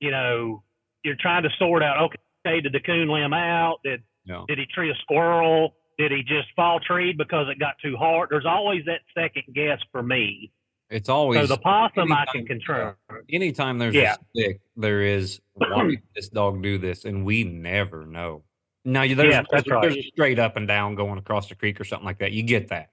[0.00, 0.62] you know,
[1.04, 2.10] you're trying to sort out.
[2.46, 3.78] Okay, did the coon limb out?
[3.84, 4.44] Did No.
[4.46, 5.74] did he tree a squirrel?
[5.98, 8.30] Did he just fall tree because it got too hard?
[8.30, 10.50] There's always that second guess for me.
[10.92, 12.92] It's always So the possum I can control.
[13.30, 14.14] anytime there's Yeah.
[14.14, 18.44] a stick, there is why did this dog do this, and we never know.
[18.84, 19.98] Now there's, Yeah, that's there's, there's right.
[19.98, 22.32] a straight up and down going across the creek or something like that.
[22.32, 22.90] You get that.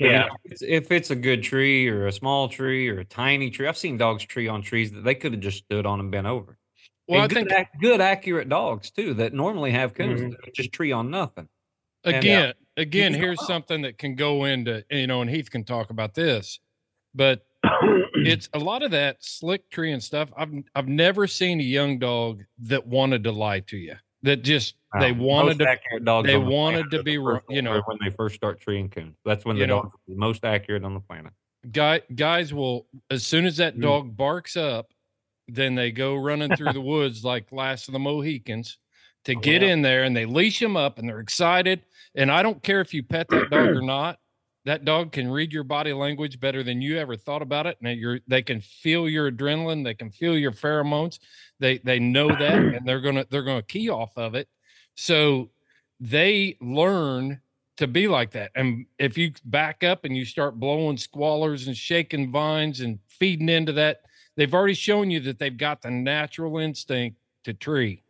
[0.00, 0.18] But, you Yeah.
[0.26, 3.50] know, if it's, if it's a good tree or a small tree or a tiny
[3.50, 6.10] tree, I've seen dogs tree on trees that they could have just stood on and
[6.10, 6.58] bent over.
[7.06, 10.54] Well, I good, think ac- good accurate dogs too that normally have coons Mhm.
[10.54, 11.48] just tree on nothing.
[12.04, 15.64] And, uh, again, again, here's something that can go into you know, and Heath can
[15.64, 16.58] talk about this,
[17.14, 17.44] but
[18.14, 20.30] it's a lot of that slick tree and stuff.
[20.36, 23.94] I've I've never seen a young dog that wanted to lie to you.
[24.22, 27.12] That just they Um, wanted most to dogs they the wanted to the be
[27.48, 29.16] you know- when they first start treeing coons.
[29.24, 31.32] That's when the are most accurate on the planet.
[31.72, 33.82] guy guys will as soon as that Mm.
[33.82, 34.92] dog barks up,
[35.48, 38.78] then they go running through the woods like Last of the Mohicans
[39.24, 39.68] to Oh, get yeah.
[39.72, 41.82] in there and they leash them up and they're excited.
[42.14, 44.18] And I don't care if you pet that dog or not.
[44.64, 47.76] That dog can read your body language better than you ever thought about it.
[47.82, 51.18] And you're they can feel your adrenaline, they can feel your pheromones.
[51.60, 54.48] They they know that and they're gonna they're gonna key off of it.
[54.94, 55.50] So
[56.00, 57.40] they learn
[57.76, 58.52] to be like that.
[58.54, 63.48] And if you back up and you start blowing squallers and shaking vines and feeding
[63.48, 64.02] into that,
[64.36, 68.02] they've already shown you that they've got the natural instinct to tree.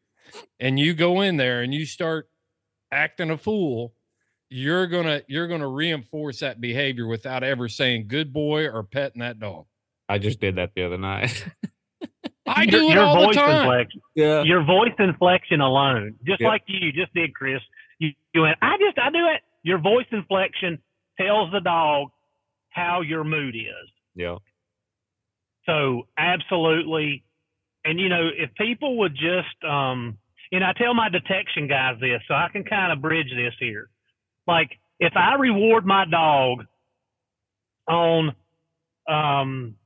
[0.61, 2.29] And you go in there and you start
[2.93, 3.94] acting a fool,
[4.55, 9.41] you're gonna you're gonna reinforce that behavior without ever saying good boy or petting that
[9.41, 9.67] dog.
[10.09, 11.45] I just did that the other night.
[12.47, 13.63] I your, do it your all the voice time.
[13.63, 14.43] inflection, yeah.
[14.43, 16.47] your voice inflection alone, just Yep.
[16.49, 17.61] like you just did, Chris.
[17.99, 19.41] You, you went, I just, I do it.
[19.65, 20.79] Your voice inflection
[21.19, 22.11] tells the dog
[22.71, 23.91] how your mood is.
[24.15, 24.37] Yeah.
[25.67, 27.25] So absolutely,
[27.85, 30.19] and you know, if people would just, um,
[30.53, 33.89] and I tell my detection guys this, so I can kind of bridge this here.
[34.47, 34.71] Like
[35.01, 36.65] if I reward my dog
[37.89, 38.35] on,
[39.09, 39.77] um,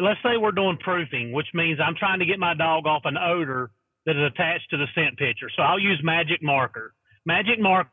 [0.00, 3.16] let's say we're doing proofing, which means I'm trying to get my dog off an
[3.16, 3.70] odor
[4.06, 5.48] that is attached to the scent picture.
[5.56, 6.94] So I'll use magic marker.
[7.24, 7.90] Magic marker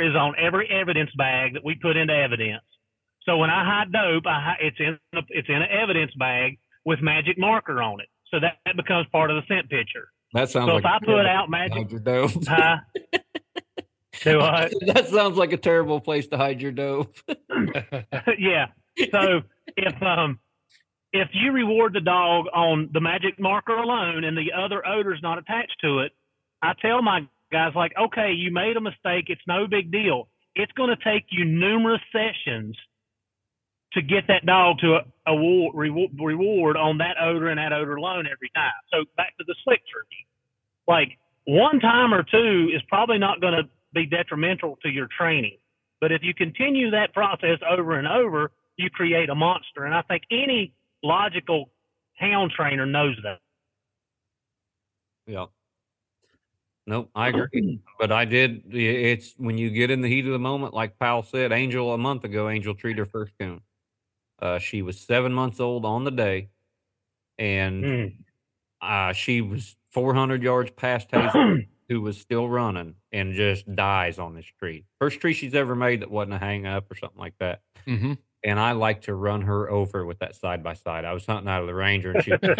[0.00, 2.62] is on every evidence bag that we put into evidence.
[3.24, 7.00] So when I hide dope, I it's in a, it's in an evidence bag with
[7.02, 8.06] magic marker on it.
[8.30, 10.08] So that, that becomes part of the scent picture.
[10.32, 12.30] That sounds So like if I put out magic, dope.
[12.46, 12.76] huh?
[14.22, 14.72] Do what?
[14.86, 17.16] that sounds like a terrible place to hide your dope.
[18.38, 18.66] yeah.
[19.10, 19.42] So
[19.76, 20.38] if um
[21.12, 25.38] if you reward the dog on the magic marker alone and the other odor's not
[25.38, 26.12] attached to it,
[26.62, 29.26] I tell my guys like, okay, you made a mistake.
[29.28, 30.28] It's no big deal.
[30.54, 32.76] It's going to take you numerous sessions
[33.92, 38.26] to get that dog to award reward, reward on that odor and that odor alone
[38.26, 38.72] every time.
[38.92, 39.80] So back to the slick
[40.88, 45.58] like one time or two is probably not going to be detrimental to your training.
[46.00, 49.84] But if you continue that process over and over, you create a monster.
[49.86, 51.70] And I think any logical
[52.14, 53.38] hound trainer knows that.
[55.26, 55.46] Yeah.
[56.86, 57.80] Nope, I agree.
[57.98, 58.74] But I did.
[58.74, 61.50] It's when you get in the heat of the moment, like Powell said.
[61.50, 63.62] Angel a month ago, Angel treated her first coon.
[64.38, 66.50] Uh, she was seven months old on the day,
[67.38, 68.16] and Mm.
[68.82, 74.34] uh, she was 400 yards past Hazel, who was still running, and just dies on
[74.34, 74.84] this tree.
[75.00, 77.60] First tree she's ever made that wasn't a hang up or something like that.
[77.86, 78.14] hmm
[78.44, 81.04] And I like to run her over with that side by side.
[81.04, 82.54] I was hunting out of the Ranger, and she was in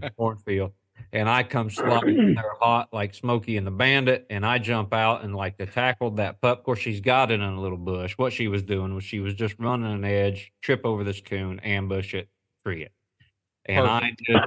[0.00, 0.72] the cornfield,
[1.12, 4.92] and I come sliding in there hot like Smokey and the Bandit, and I jump
[4.94, 6.58] out and like to tackle that pup.
[6.58, 8.14] Of course, she's got it in a little bush.
[8.18, 11.60] What she was doing was she was just running an edge, trip over this coon,
[11.60, 12.28] ambush it,
[12.64, 12.92] free it.
[13.66, 14.46] And I just,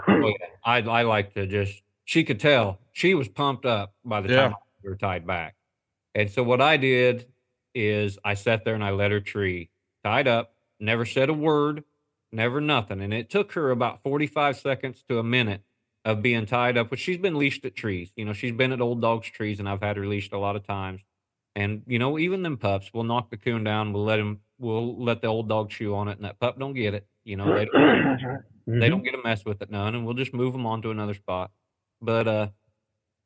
[0.65, 1.82] I, I like to just.
[2.06, 4.41] She could tell she was pumped up by the Yeah.
[4.49, 5.56] time we were tied back.
[6.14, 7.28] And so what I did
[7.74, 9.70] is I sat there and I let her tree
[10.03, 11.84] tied up, never said a word,
[12.32, 13.01] never nothing.
[13.01, 15.62] And it took her about 45 seconds to a minute
[16.06, 18.12] of being tied up, which she's been leashed at trees.
[18.16, 20.56] You know, she's been at old dogs' trees, and I've had her leashed a lot
[20.56, 21.01] of times.
[21.56, 25.01] And you know, even them pups, we'll knock the coon down, we'll let him, we'll
[25.03, 27.08] let the old dog chew on it, and that pup don't get it.
[27.24, 27.74] You know, they don't,
[28.68, 28.89] they mm-hmm.
[28.89, 31.14] don't get a mess with it none, and we'll just move them on to another
[31.16, 31.51] spot.
[32.01, 32.47] But uh,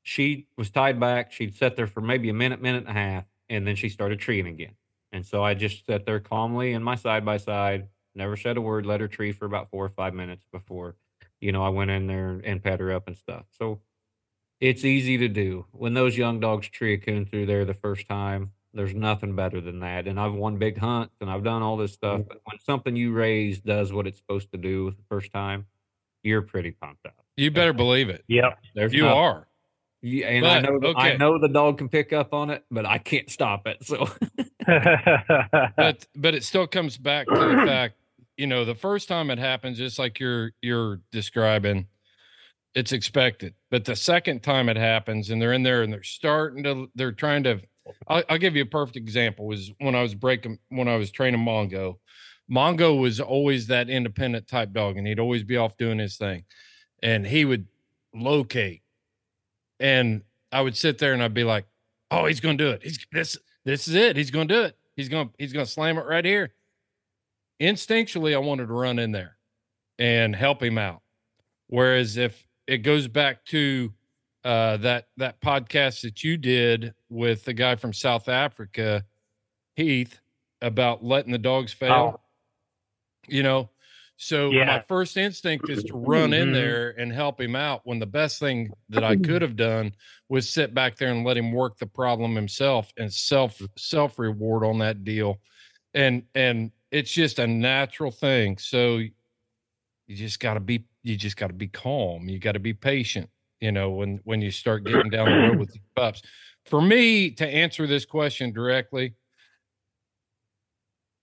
[0.03, 1.31] she was tied back.
[1.31, 4.19] She'd sat there for maybe a minute, minute and a half, and then she started
[4.19, 4.75] treeing again.
[5.11, 8.61] And so I just sat there calmly in my side by side, never said a
[8.61, 10.95] word, let her tree for about four or five minutes before,
[11.39, 13.45] you know, I went in there and pet her up and stuff.
[13.57, 13.79] So
[14.59, 15.65] it's easy to do.
[15.71, 19.61] When those young dogs tree a coon through there the first time, there's nothing better
[19.61, 20.07] than that.
[20.07, 22.21] And I've won big hunts and I've done all this stuff.
[22.27, 25.65] But when something you raise does what it's supposed to do the first time,
[26.23, 27.25] you're pretty pumped up.
[27.39, 28.23] You better believe it.
[28.27, 28.59] Yep.
[28.75, 29.47] There's You nothing- are.
[30.01, 32.63] yeah, and I But, know that- I know the dog can pick up on it,
[32.69, 33.83] but I can't stop it.
[33.85, 34.07] So
[34.67, 37.95] but but it still comes back to the fact
[38.37, 41.87] you know the first time it happens just like you're you're describing
[42.75, 43.55] It's expected.
[43.71, 47.11] But the second time it happens and they're in there and they're starting to, they're
[47.11, 47.59] trying to,
[48.07, 51.09] I'll, I'll give you a perfect example was when I was breaking, when I was
[51.09, 51.95] training Mongo.
[52.49, 56.43] Mongo was always that independent type dog and he'd always be off doing his thing.
[57.01, 57.65] And he would
[58.13, 58.81] locate.
[59.79, 61.65] And I would sit there and I'd be like,
[62.11, 62.81] oh, he's going to do it.
[62.83, 64.17] He's this, this is it.
[64.17, 64.77] He's going to do it.
[64.95, 66.53] He's going he's going to slam it right here.
[67.61, 69.37] Instinctually, I wanted to run in there
[69.97, 71.01] and help him out.
[71.67, 73.93] Whereas if it goes back to
[74.43, 79.05] uh, that that podcast that you did with the guy from South Africa,
[79.75, 80.19] Heath,
[80.61, 82.19] about letting the dogs fail.
[82.19, 82.19] Oh.
[83.27, 83.69] You know,
[84.21, 84.65] so Yeah.
[84.65, 86.53] my first instinct is to run in Mhm.
[86.53, 87.81] there and help him out.
[87.85, 89.93] When the best thing that I could have done
[90.27, 94.63] was sit back there and let him work the problem himself and self self reward
[94.65, 95.41] on that deal,
[95.93, 98.57] and and it's just a natural thing.
[98.57, 99.11] So you
[100.15, 102.27] just got to be you just got to be calm.
[102.29, 103.29] You got to be patient.
[103.61, 106.21] You know when when you start getting down the road with these pups.
[106.65, 109.15] For me to answer this question directly,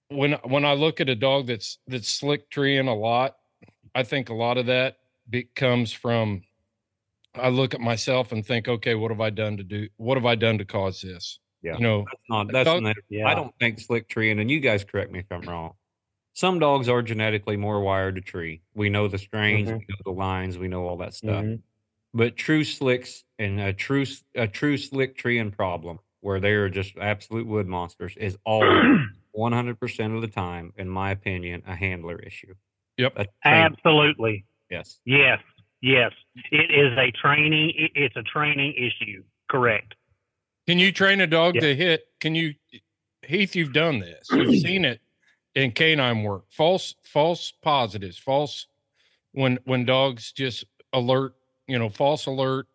[0.09, 3.37] when when I look at a dog that's that's slick treeing a lot,
[3.95, 4.99] I think a lot of that
[5.29, 6.43] be, comes from.
[7.35, 9.89] I look at myself and think, okay, what have I done to do?
[9.99, 11.39] What have I done to cause this?
[11.63, 11.75] Yeah.
[11.75, 13.29] You know, That's not that's Dog- not, Yeah.
[13.29, 15.75] I don't think slick treeing, and you guys correct me if I'm wrong.
[16.33, 18.63] Some dogs are genetically more wired to tree.
[18.75, 19.79] We know the strains, Mhm.
[19.81, 21.45] we know the lines, we know all that stuff.
[21.45, 21.61] Mhm.
[22.15, 26.71] But true slicks and a true s- a true slick treeing problem where they are
[26.71, 28.71] just absolute wood monsters is always
[29.37, 32.55] 100% of the time, in my opinion, a handler issue.
[32.99, 33.27] Yep.
[33.45, 34.45] Absolutely.
[34.71, 34.99] yes.
[35.05, 35.41] Yes.
[35.83, 36.13] Yes.
[36.51, 37.73] It is a training.
[37.95, 39.23] It's a training issue.
[39.51, 39.95] Correct.
[40.67, 41.61] Can you train a dog Yeah.
[41.61, 42.07] to hit?
[42.21, 42.55] Can you,
[43.23, 43.55] Heath?
[43.55, 44.27] You've done this.
[44.33, 45.01] You've seen it
[45.55, 46.45] in canine work.
[46.51, 48.19] False, false positives.
[48.19, 48.67] False
[49.33, 51.35] when when dogs just alert.
[51.69, 52.67] You know, false alert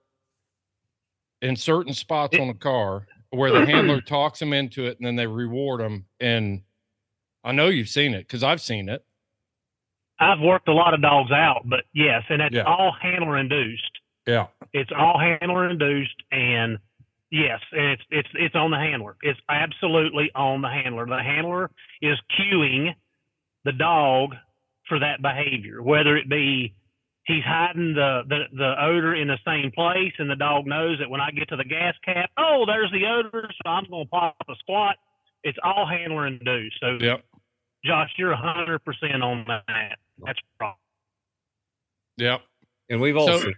[1.41, 5.06] in certain spots It- on a car where the handler talks them into it, and
[5.08, 6.06] then they reward them.
[6.20, 6.62] And
[7.44, 9.04] I know you've seen it because I've seen it.
[10.20, 12.64] I've worked a lot of dogs out, but yes, and it's Yeah.
[12.64, 14.00] all handler induced.
[14.28, 14.48] Yeah.
[14.72, 16.78] It's all handler induced, and
[17.32, 19.16] yes, and it's it's it's on the handler.
[19.24, 21.08] It's absolutely on the handler.
[21.08, 21.72] The handler
[22.04, 22.94] is cueing
[23.66, 24.36] the dog
[24.88, 26.76] for that behavior, whether it be
[27.26, 31.09] he's hiding the, the the odor in the same place, and the dog knows that
[31.09, 34.09] when I get to the gas cap, oh, there's the odor, so I'm going to
[34.09, 34.95] pop a squat.
[35.43, 36.78] It's all handler and induced.
[36.80, 37.24] So, Yep.
[37.84, 39.97] Josh, you're hundred percent on that.
[40.24, 40.74] That's right.
[42.17, 42.41] Yep.
[42.89, 43.51] And we've all So-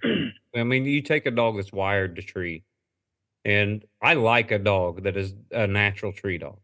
[0.55, 2.63] I mean, you take a dog that's wired to tree,
[3.43, 6.59] and I like a dog that is a natural tree dog.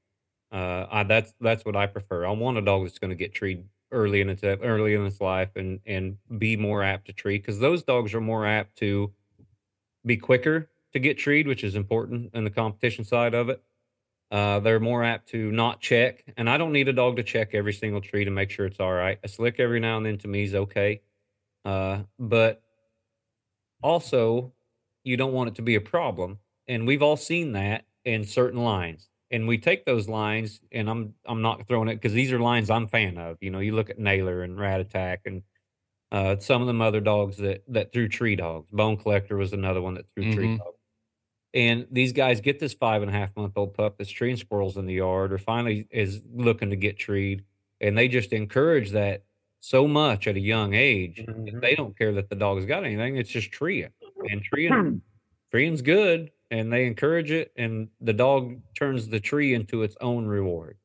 [0.51, 2.25] Uh, I, that's that's what I prefer.
[2.25, 5.19] I want a dog that's going to get treed early in its early in its
[5.21, 9.11] life and and be more apt to tree because those dogs are more apt to
[10.05, 13.61] be quicker to get treed, which is important in the competition side of it.
[14.31, 17.53] Uh, they're more apt to not check, and I don't need a dog to check
[17.53, 19.19] every single tree to make sure it's all right.
[19.23, 21.01] A slick every now and then to me is okay,
[21.65, 22.61] uh, but
[23.81, 24.53] also
[25.03, 26.37] you don't want it to be a problem
[26.67, 31.13] and we've all seen that in certain lines and we take those lines and i'm
[31.25, 33.89] i'm not throwing it because these are lines i'm fan of you know you look
[33.89, 35.43] at naylor and rat attack and
[36.11, 39.81] uh, some of them other dogs that that threw tree dogs bone collector was another
[39.81, 40.57] one that threw tree Mhm.
[40.57, 40.77] dogs
[41.53, 44.77] and these guys get this five and a half month old pup that's treeing squirrels
[44.77, 47.43] in the yard or finally is looking to get treed
[47.81, 49.23] and they just encourage that
[49.61, 51.61] so much at a young age Mhm.
[51.61, 53.17] they don't care that the dog's got anything.
[53.17, 53.89] It's just treeing,
[54.29, 55.01] and treeing,
[55.51, 60.25] treeing's good, and they encourage it, and the dog turns the tree into its own
[60.25, 60.77] reward.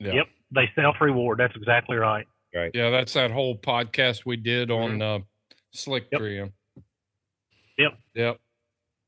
[0.00, 0.12] Yeah.
[0.14, 0.26] Yep.
[0.54, 1.38] They self reward.
[1.38, 2.26] That's exactly right.
[2.54, 2.70] Right.
[2.74, 2.90] Yeah.
[2.90, 5.18] That's that whole podcast we did on uh,
[5.72, 6.20] slick Yep.
[6.20, 6.52] treeing.
[7.78, 7.98] Yep.
[8.14, 8.40] Yep.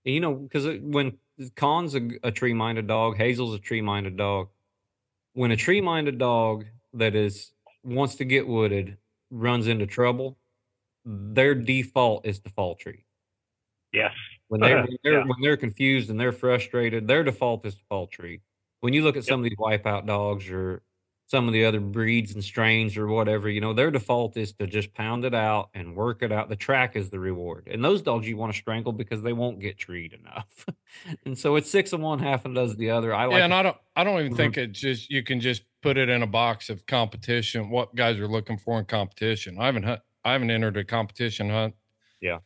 [0.04, 1.18] You know, because when
[1.54, 4.48] Con's a, a tree-minded dog, Hazel's a tree-minded dog.
[5.34, 7.52] When a tree-minded dog that is
[7.84, 8.96] wants to get wooded
[9.30, 10.38] runs into trouble,
[11.04, 13.04] their default is to fall tree.
[13.92, 14.12] Yes.
[14.49, 15.24] When they when they're Yeah.
[15.24, 18.40] when they're confused and they're frustrated, their default is to tree.
[18.80, 20.82] When you look at some of these wipeout dogs or
[21.28, 24.66] some of the other breeds and strains or whatever, you know, their default is to
[24.66, 26.49] just pound it out and work it out.
[26.49, 27.66] The track is the reward.
[27.68, 30.64] And those dogs you want to strangle because they won't get treed enough.
[31.26, 33.12] and so it's six of one, half and does the other.
[33.12, 33.57] I like yeah, and it.
[33.57, 34.36] I don't I don't even Mhm.
[34.36, 38.20] think it's just you can just put it in a box of competition, what guys
[38.20, 39.59] are looking for in competition.
[39.59, 41.74] I haven't I haven't entered a competition hunt.
[42.20, 42.38] Yeah.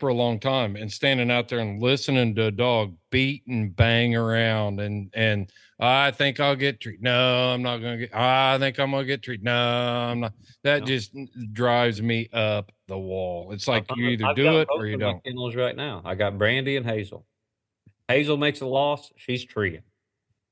[0.00, 3.76] For a long time and standing out there and listening to a dog beat and
[3.76, 7.02] bang around and and I think I'll get treated.
[7.02, 8.14] No, I'm not gonna get.
[8.14, 9.44] I think I'm gonna get treated.
[9.44, 10.32] No, I'm not.
[10.64, 10.86] That No.
[10.86, 11.14] just
[11.52, 13.52] drives me up the wall.
[13.52, 15.22] It's like I've- you either I've do it or you don't.
[15.24, 16.02] Kennels right now.
[16.04, 17.26] I got Brandy and Hazel.
[18.08, 19.12] Hazel makes a loss.
[19.16, 19.82] She's treeing.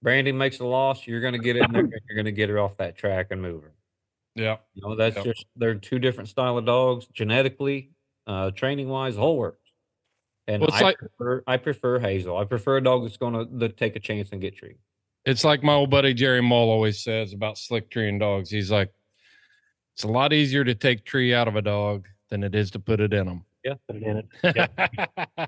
[0.03, 1.07] Brandy makes a loss.
[1.07, 1.81] You're going to get in there.
[1.83, 3.73] and You're going to get her off that track and move her.
[4.37, 5.25] Yeah, You know, that's Yep.
[5.25, 7.91] just they're two different style of dogs, genetically,
[8.29, 9.59] uh, training wise, whole works.
[10.47, 12.37] And Well, it's I like- prefer I prefer Hazel.
[12.37, 14.79] I prefer a dog that's going to take a chance and get treated.
[15.27, 18.51] it's like my old buddy Jerry Mull always says about slick treeing dogs.
[18.51, 18.93] He's like,
[19.95, 22.79] it's a lot easier to take tree out of a dog than it is to
[22.79, 23.45] put it in them.
[23.65, 24.27] Yeah, Put it in it.
[24.57, 25.47] Yeah.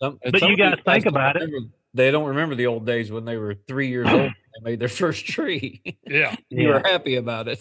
[0.00, 1.40] Some, But some you got to think don't about it.
[1.44, 4.20] remember- They don't remember the old days when they were three years old.
[4.20, 5.82] and They made their first tree.
[6.06, 7.58] yeah, you were happy about it.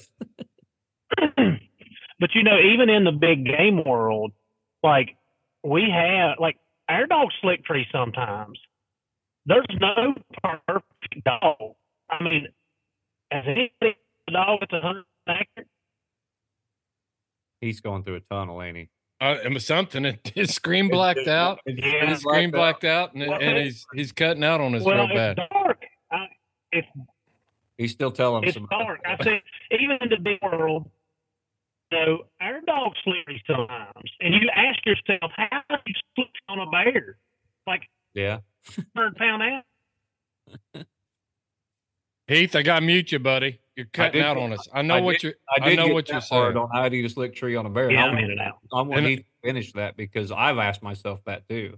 [1.17, 4.31] but you know, even in the big game world,
[4.87, 5.15] like
[5.63, 6.57] we have, like
[6.89, 8.59] our dogs slick tree sometimes.
[9.45, 10.13] There's no
[10.43, 11.75] perfect dog.
[12.09, 12.47] I mean,
[13.31, 15.67] has anybody a dog that's a hundred accurate?
[17.61, 18.89] He's going through a tunnel, ain't he?
[19.19, 20.05] uh, it was something.
[20.05, 21.59] It, his screen blacked out.
[21.65, 25.07] Yeah, His screen blacked out, and, Well, and he's he's cutting out on us well,
[25.07, 25.39] real bad.
[25.39, 25.83] it's dark.
[26.11, 26.27] I,
[26.71, 26.87] it's
[27.77, 29.01] He's still telling us it's about dark.
[29.05, 30.91] I said, even in the big world, you
[31.91, 36.69] know, our dogs sleep sometimes, and you ask yourself, how do you sleep on a
[36.69, 37.17] bear?
[37.65, 37.83] Like
[38.13, 38.39] Yeah.
[38.95, 39.63] hundred pound out.
[42.27, 43.59] Heath, I got to mute you, buddy.
[43.75, 44.67] You're cutting out get- on us.
[44.73, 45.33] I know I what did- you're.
[45.49, 46.57] I I, know what you're saying.
[46.57, 47.89] on how to eat a slick tree on a bear.
[47.91, 48.57] Yeah, I I'm want, in and out.
[48.73, 51.77] I want And- Heath to finish that because I've asked myself that too.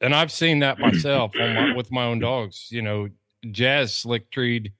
[0.00, 2.68] and I've seen that myself on my, with my own dogs.
[2.70, 3.08] You know,
[3.50, 4.72] Jazz slick treed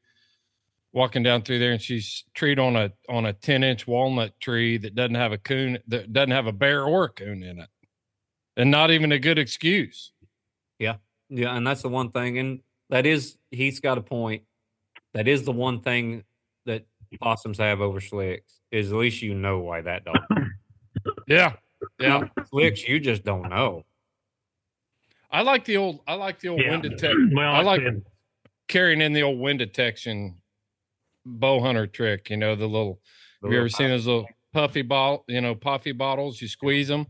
[0.93, 4.79] walking down through there, and she's treed on a on a ten inch walnut tree
[4.79, 7.69] that doesn't have a coon that doesn't have a bear or a coon in it,
[8.57, 10.13] and not even a good excuse.
[10.79, 10.97] Yeah,
[11.29, 11.57] Yeah.
[11.57, 12.61] and that's the one thing, and
[12.91, 14.43] that is Heath's got a point.
[15.15, 16.25] That is the one thing
[16.67, 16.85] that
[17.21, 20.17] possums have over slicks is at least you know why that dog
[21.27, 21.55] Yeah,
[21.99, 22.29] yeah.
[22.49, 22.87] slicks.
[22.87, 23.85] You just don't know.
[25.31, 26.01] I like the old.
[26.07, 26.71] I like the old Yeah.
[26.71, 27.33] wind detection.
[27.35, 28.03] Well, I like said,
[28.69, 30.37] carrying in the old wind detection
[31.29, 32.31] bow hunter trick.
[32.31, 33.01] You know, the little
[33.43, 35.25] The Have you ever little seen those little puffy ball?
[35.29, 36.41] you know, puffy bottles?
[36.41, 37.07] You squeeze them.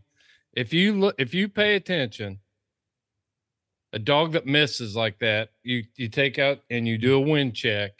[0.52, 2.40] If you look, if you pay attention,
[3.92, 7.54] a dog that misses like that, you you take out and you do a wind
[7.54, 7.92] check.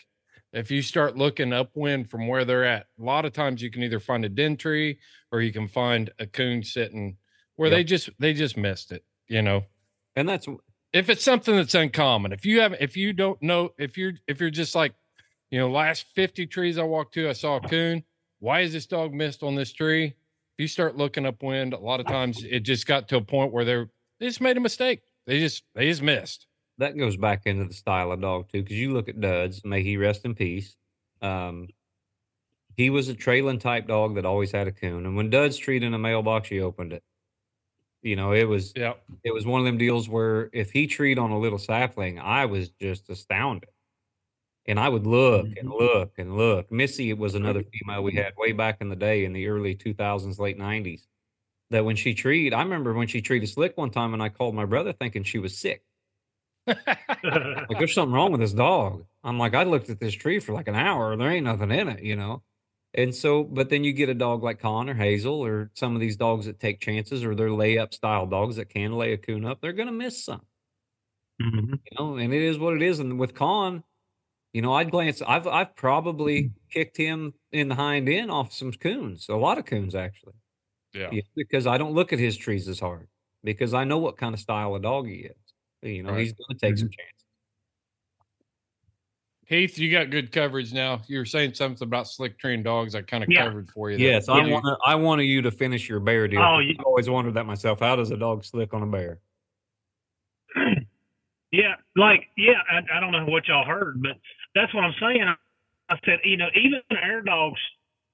[0.52, 3.82] If you start looking upwind from where they're at, a lot of times you can
[3.82, 4.98] either find a den tree
[5.30, 7.18] or you can find a coon sitting
[7.56, 9.04] where they just they just missed it.
[9.28, 9.64] You know,
[10.16, 10.48] and that's
[10.92, 14.40] if it's something that's uncommon, if you have, if you don't know, if you're, if
[14.40, 14.94] you're just like,
[15.50, 18.02] you know, last 50 trees I walked to, I saw a coon.
[18.40, 20.04] Why is this dog missed on this tree?
[20.06, 20.14] If
[20.62, 23.64] you start looking upwind, a lot of times it just got to a point where
[23.64, 23.88] they're,
[24.20, 25.02] they just made a mistake.
[25.26, 26.46] They just, they just missed.
[26.78, 29.82] that goes back into the style of dog too, because you look at Duds, may
[29.82, 30.76] he rest in peace.
[31.22, 31.68] Um,
[32.76, 35.86] he was a trailing type dog that always had a coon, and when Duds treated
[35.86, 37.02] in a mailbox, he opened it.
[38.02, 38.92] You know, it was Yeah.
[39.24, 42.46] it was one of them deals where if he treed on a little sapling, I
[42.46, 43.70] was just astounded.
[44.68, 46.70] And I would look and look and look.
[46.72, 50.38] Missy was another female we had way back in the day in the early 2000s,
[50.38, 51.08] late 90s.
[51.70, 54.54] That when she treed, I remember when she treated slick one time, and I called
[54.54, 55.84] my brother thinking she was sick.
[57.68, 59.04] Like there's something wrong with this dog.
[59.24, 61.88] I'm like, I looked at this tree for like an hour, there ain't nothing in
[61.88, 62.42] it, you know.
[62.94, 66.00] And so, but then you get a dog like Con or Hazel or some of
[66.00, 69.44] these dogs that take chances or they're layup style dogs that can lay a coon
[69.44, 70.46] up, they're gonna miss some,
[71.40, 71.78] Mhm.
[71.90, 72.98] you know, and it is what it is.
[72.98, 73.84] And with Con,
[74.52, 76.54] you know, I'd glance, I've I've probably mm-hmm.
[76.70, 80.34] kicked him in the hind end off some coons, a lot of coons actually.
[80.94, 81.08] Yeah.
[81.12, 83.08] Yeah, because I don't look at his trees as hard
[83.44, 85.36] because I know what kind of style of dog he is.
[85.82, 86.20] You know, Right.
[86.20, 86.94] he's gonna take some mm-hmm.
[86.98, 87.14] chances.
[89.46, 91.00] Heath, you got good coverage now.
[91.06, 92.94] You were saying something about slick trained dogs.
[92.94, 93.44] I kind of Yeah.
[93.44, 93.96] covered for you.
[93.98, 94.12] there.
[94.12, 96.42] Yes, I Did want I wanted you to finish your bear deal.
[96.42, 97.80] Oh, you- I've always wondered that myself.
[97.80, 99.20] How does a dog slick on a bear?
[101.50, 104.18] Yeah, like yeah, I, I don't know what y'all heard, but
[104.54, 105.24] that's what I'm saying.
[105.90, 107.60] I, said, you know, even our dogs,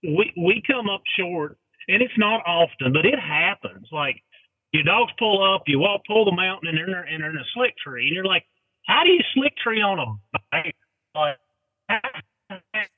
[0.02, 1.58] we we come up short,
[1.88, 3.88] and it's not often, but it happens.
[3.92, 4.22] Like
[4.72, 7.76] your dogs pull up, you walk pull the mountain, and they're they're in a slick
[7.78, 8.44] tree, and you're like,
[8.86, 10.72] how do you slick tree on a bear?
[11.14, 11.38] Like,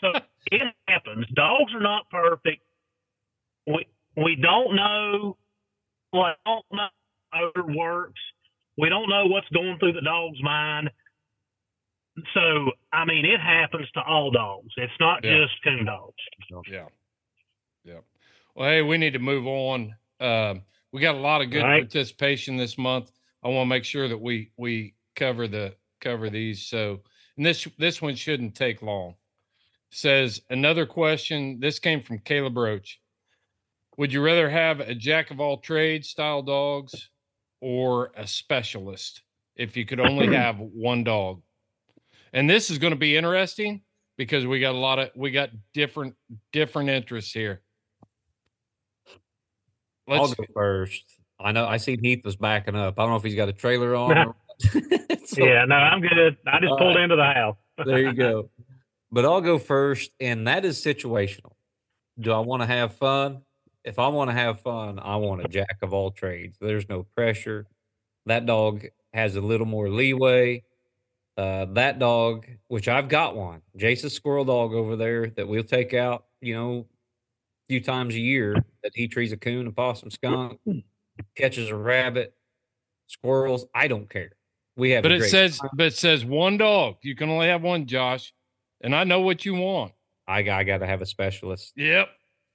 [0.00, 0.12] so
[0.52, 1.26] it happens.
[1.34, 2.62] Dogs are not perfect.
[3.66, 3.86] We
[4.16, 5.36] we don't know.
[6.12, 6.88] Like, don't know
[7.30, 8.20] how it works.
[8.78, 10.90] We don't know what's going through the dog's mind.
[12.32, 14.72] So, I mean, it happens to all dogs.
[14.76, 15.44] It's not Yeah.
[15.44, 16.14] just coon dogs.
[16.68, 16.88] Yeah.
[17.84, 18.00] Yeah.
[18.54, 19.94] Well, hey, we need to move on.
[20.18, 20.62] Um,
[20.92, 21.82] we got a lot of good right.
[21.82, 23.12] participation this month.
[23.42, 26.66] I want to make sure that we we cover the cover these.
[26.66, 27.02] So,
[27.36, 29.14] and this this one shouldn't take long.
[29.90, 31.60] Says another question.
[31.60, 33.00] This came from Caleb Roach.
[33.98, 37.10] Would you rather have a jack of all trades style dogs
[37.60, 39.22] or a specialist
[39.54, 41.42] if you could only have one dog?
[42.32, 43.82] And this is going to be interesting
[44.16, 46.14] because we got a lot of we got different
[46.52, 47.62] different interests here.
[50.08, 51.04] I'll Let's go first.
[51.38, 52.98] I know I seen Heath was backing up.
[52.98, 54.16] I don't know if he's got a trailer on.
[54.16, 54.34] or.
[55.26, 56.36] So, yeah, no, I'm good.
[56.46, 57.02] I just pulled right.
[57.02, 57.56] into the house.
[57.84, 58.48] there you go.
[59.10, 61.52] But I'll go first, and that is situational.
[62.20, 63.42] Do I want to have fun?
[63.84, 66.58] If I want to have fun, I want a jack of all trades.
[66.60, 67.66] There's no pressure.
[68.26, 70.62] That dog has a little more leeway.
[71.36, 75.92] Uh, that dog, which I've got one, Jason's squirrel dog over there that we'll take
[75.92, 80.10] out, you know, a few times a year that he trees a coon, a possum,
[80.10, 80.58] skunk,
[81.36, 82.34] catches a rabbit,
[83.06, 83.66] squirrels.
[83.74, 84.32] I don't care.
[84.76, 85.70] We have, but it says time.
[85.74, 86.96] but it says one dog.
[87.02, 88.32] You can only have one, Josh.
[88.82, 89.92] And I know what you want.
[90.28, 91.72] I, I got to have a specialist.
[91.76, 92.08] Yep.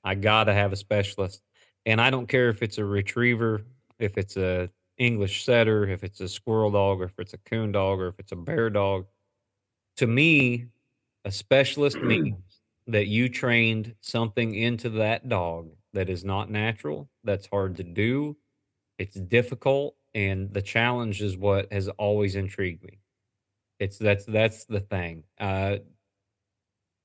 [0.03, 1.41] I gotta have a specialist.
[1.85, 3.61] And I don't care if it's a retriever,
[3.99, 4.69] if it's a
[5.01, 8.19] English setter, if it's a squirrel dog, or if it's a coon dog, or if
[8.19, 9.07] it's a bear dog.
[9.97, 10.67] To me,
[11.25, 17.47] a specialist means that you trained something into that dog that is not natural, that's
[17.47, 18.37] hard to do,
[18.99, 22.99] it's difficult, and the challenge is what has always intrigued me.
[23.79, 25.23] It's that's that's the thing.
[25.39, 25.77] Uh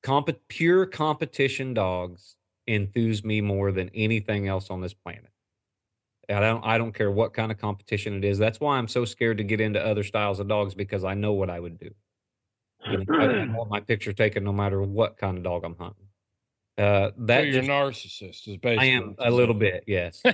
[0.03, 2.37] comp- pure competition dogs
[2.67, 5.31] enthuse me more than anything else on this planet.
[6.29, 8.39] I don't I don't care what kind of competition it is.
[8.39, 11.33] That's why I'm so scared to get into other styles of dogs because I know
[11.33, 11.91] what I would do.
[12.91, 15.77] You know, I, I want my picture taken no matter what kind of dog I'm
[15.77, 16.07] hunting.
[16.79, 18.79] Uh, So that you're a just, narcissist is basically.
[18.79, 20.23] I am a little bit, yes.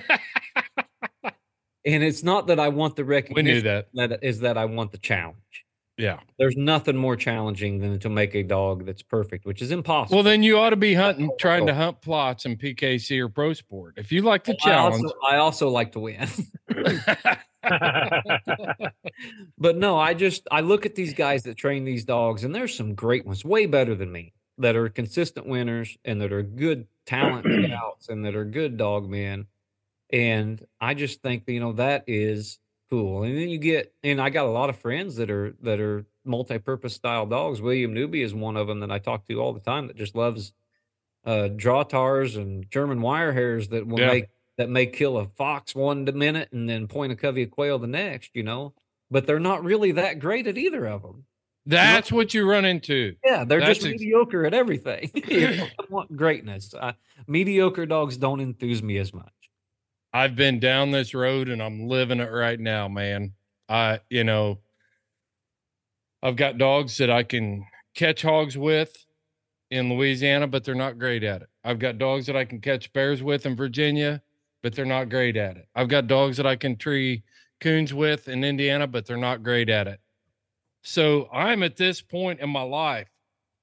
[1.84, 3.47] and it's not that I want the recognition.
[3.47, 3.88] We knew that.
[3.95, 5.61] That is that I want the challenge.
[5.99, 6.20] Yeah.
[6.38, 10.18] There's nothing more challenging than to make a dog that's perfect, which is impossible.
[10.18, 13.53] Well, then you ought to be hunting, trying to hunt Plotts in PKC or Pro
[13.53, 13.95] Sport.
[13.99, 16.28] If you like the I challenge, also, I also like to win.
[19.59, 22.76] but no, I just I look at these guys that train these dogs, and there's
[22.76, 26.86] some great ones, way better than me, that are consistent winners and that are good
[27.07, 29.47] talent scouts and that are good dog men.
[30.11, 32.59] And I just think you know that is
[32.93, 33.22] cool.
[33.22, 36.05] And then you get, and I got a lot of friends that are that are
[36.24, 37.61] multi-purpose style dogs.
[37.62, 40.14] William Newby is one of them that I talk to all the time that just
[40.14, 40.53] loves
[41.24, 44.09] uh Drahthaars and German wire hairs that will Yeah.
[44.09, 44.26] make
[44.59, 47.86] that may kill a fox one minute and then point a covey of quail the
[47.86, 48.74] next, you know.
[49.11, 51.24] But they're not really that great at either of them.
[51.64, 53.14] that's what you run into.
[53.24, 55.11] Yeah, they're just ex- mediocre at everything.
[55.16, 56.74] I want greatness.
[56.74, 56.93] Uh,
[57.26, 59.32] mediocre dogs don't enthuse me as much.
[60.12, 63.32] I've been down this road and I'm living it right now, man.
[63.68, 64.58] I, you know,
[66.22, 68.94] I've got dogs that I can catch hogs with
[69.70, 71.48] in Louisiana, but they're not great at it.
[71.64, 74.22] I've got dogs that I can catch bears with in Virginia,
[74.62, 75.66] but they're not great at it.
[75.74, 77.22] I've got dogs that I can tree
[77.60, 80.00] coons with in Indiana, but they're not great at it.
[80.82, 83.08] So I'm at this point in my life,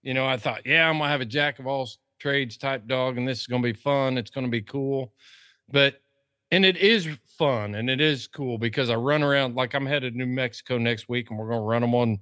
[0.02, 1.88] you know, I thought, yeah, I'm gonna have a jack of all
[2.18, 4.18] trades type dog, and this is gonna be fun.
[4.18, 5.14] It's gonna be cool.
[5.72, 6.02] But
[6.52, 10.14] and it is fun and it is cool because I run around like I'm headed
[10.14, 12.20] to New Mexico next week and we're gonna run them on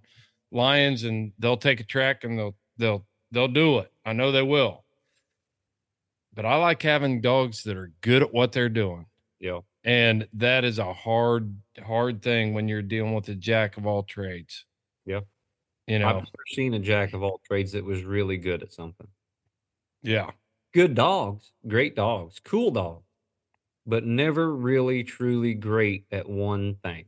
[0.51, 3.91] lions and they'll take a track and they'll they'll they'll do it.
[4.05, 4.83] I know they will.
[6.33, 9.07] But I like having dogs that are good at what they're doing.
[9.39, 9.61] Yeah.
[9.83, 14.03] And that is a hard, hard thing when you're dealing with a jack of all
[14.03, 14.65] trades.
[15.05, 15.21] Yeah.
[15.87, 18.73] You know, I've never seen a jack of all trades that was really good at
[18.73, 19.07] something.
[20.03, 20.29] yeah.
[20.73, 23.06] Good dogs, great dogs, cool dogs,
[23.87, 27.05] but never really truly great at one thing.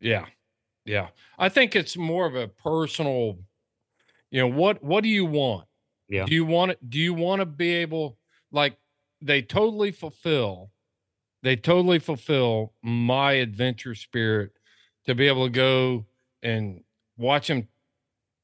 [0.00, 0.26] Yeah.
[0.84, 1.08] Yeah.
[1.38, 3.38] I think it's more of a personal,
[4.30, 5.66] you know, what what do you want?
[6.08, 6.24] Yeah.
[6.24, 8.18] Do you want it do you want to be able
[8.52, 8.78] like
[9.20, 10.70] they totally fulfill
[11.42, 14.52] they totally fulfill my adventure spirit
[15.06, 16.06] to be able to go
[16.42, 16.82] and
[17.16, 17.68] watch him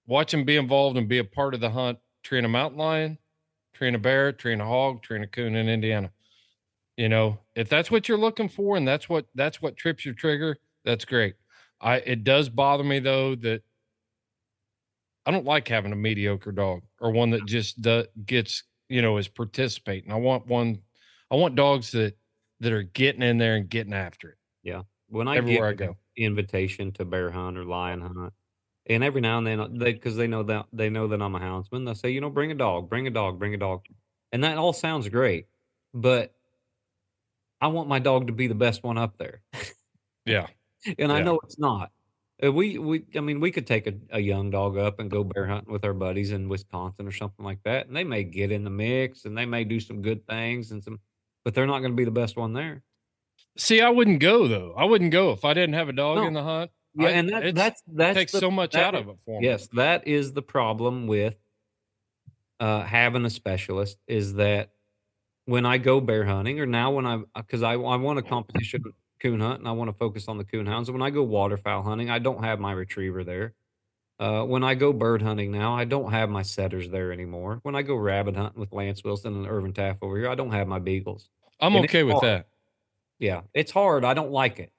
[0.06, 3.18] watch him be involved and be a part of the hunt, treeing a mountain lion,
[3.74, 6.10] treeing a bear, treeing a hog, treeing a coon in Indiana.
[6.96, 10.14] You know, if that's what you're looking for and that's what that's what trips your
[10.14, 11.34] trigger, that's great.
[11.80, 13.62] I it does bother me though that
[15.26, 19.16] I don't like having a mediocre dog or one that just do, gets you know
[19.16, 20.12] is participating.
[20.12, 20.82] I want one.
[21.30, 22.16] I want dogs that
[22.60, 24.82] that are getting in there and getting after it Yeah.
[25.09, 25.96] When I everywhere I go.
[26.16, 28.32] invitation to bear hunt or lion hunt,
[28.86, 31.40] and every now and then they because they know that they know that I'm a
[31.40, 33.85] houndsman, they'll say, you know, bring a dog, bring a dog, bring a dog,
[34.32, 35.47] and that all sounds great,
[35.93, 36.35] but
[37.61, 39.40] I want my dog to be the best one up there.
[40.27, 40.48] Yeah.
[40.98, 41.90] and I know it's not.
[42.44, 45.24] Uh, We we I mean we could take a, a young dog up and go
[45.24, 48.51] bear hunting with our buddies in Wisconsin or something like that, and they may get
[48.52, 50.98] in the mix and they may do some good things and some,
[51.44, 52.82] but they're not going to be the best one there.
[53.56, 54.74] See, I wouldn't go though.
[54.77, 56.27] I wouldn't go if I didn't have a dog No.
[56.27, 56.70] in the hunt.
[56.94, 59.40] Yeah, I- and that, that's that's takes the- so much that out of it for
[59.40, 59.46] me.
[59.46, 61.34] Yes, that is the problem with
[62.60, 64.70] uh, having a specialist is that
[65.46, 68.84] when I go bear hunting or now when I because I, I want a competition
[69.20, 70.90] coon hunt and I want to focus on the coon hounds.
[70.90, 73.54] When I go waterfowl hunting, I don't have my retriever there.
[74.20, 77.58] Uh, when I go bird hunting now, I don't have my setters there anymore.
[77.62, 80.52] When I go rabbit hunting with Lance Wilson and Irvin Taff over here, I don't
[80.52, 81.28] have my beagles.
[81.60, 82.24] I'm and okay with hard.
[82.24, 82.46] that.
[83.18, 84.04] Yeah, it's hard.
[84.04, 84.72] I don't like it.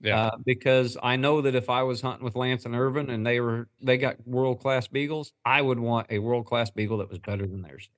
[0.00, 0.26] Yeah.
[0.26, 3.40] Uh, because I know that if I was hunting with Lance and Irvin and they
[3.40, 7.18] were they got world class beagles, I would want a world class beagle that was
[7.18, 7.88] better than theirs.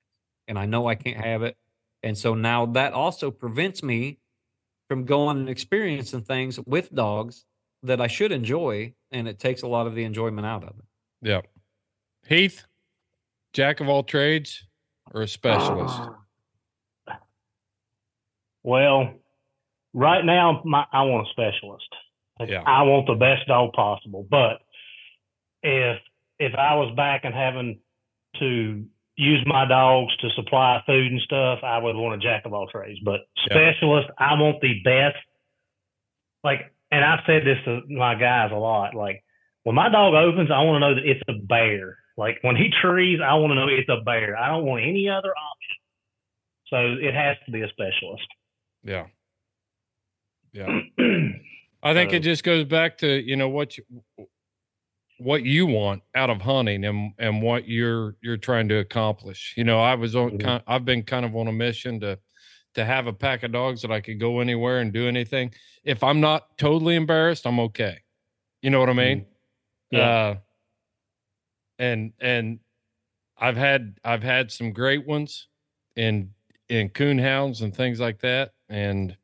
[0.46, 1.56] And I know I can't have it.
[2.02, 4.18] And so now that also prevents me
[4.88, 7.44] from going and experiencing things with dogs
[7.82, 10.84] that I should enjoy, and it takes a lot of the enjoyment out of it.
[11.22, 11.40] yeah.
[12.26, 12.64] Heath,
[13.52, 14.64] jack of all trades
[15.12, 16.00] or a specialist?
[17.06, 17.14] Uh,
[18.62, 19.14] well,
[19.94, 21.88] right now, my, I want a specialist.
[22.38, 22.62] Like, Yeah.
[22.66, 24.26] I want the best dog possible.
[24.28, 24.58] But
[25.62, 26.00] if
[26.38, 27.80] if I was back and having
[28.38, 28.84] to
[29.16, 32.68] use my dogs to supply food and stuff, I would want a jack of all
[32.68, 33.00] trades.
[33.04, 33.20] But
[33.50, 33.72] Yeah.
[33.72, 35.16] specialist, I want the best.
[36.44, 38.94] Like, and I've said this to my guys a lot.
[38.94, 39.24] Like,
[39.64, 41.98] when my dog opens, I want to know that it's a bear.
[42.16, 44.36] Like when he trees, I want to know it's a bear.
[44.36, 45.76] I don't want any other option.
[46.68, 48.26] So it has to be a specialist.
[48.82, 49.06] Yeah.
[50.52, 50.80] Yeah.
[51.82, 53.84] I think it just goes back to, you know, what you
[55.18, 59.54] what you want out of hunting and and what you're you're trying to accomplish.
[59.56, 60.40] You know, I was on Mhm.
[60.40, 62.18] kind I've been kind of on a mission to
[62.74, 65.52] to have a pack of dogs that I could go anywhere and do anything.
[65.84, 67.98] If I'm not totally embarrassed, I'm okay.
[68.62, 69.26] You know what I mean?
[69.90, 70.08] Yeah.
[70.08, 70.36] Uh
[71.78, 72.58] and and
[73.38, 75.48] I've had I've had some great ones
[75.96, 76.32] in
[76.68, 78.52] in coon hounds and things like that.
[78.68, 79.16] And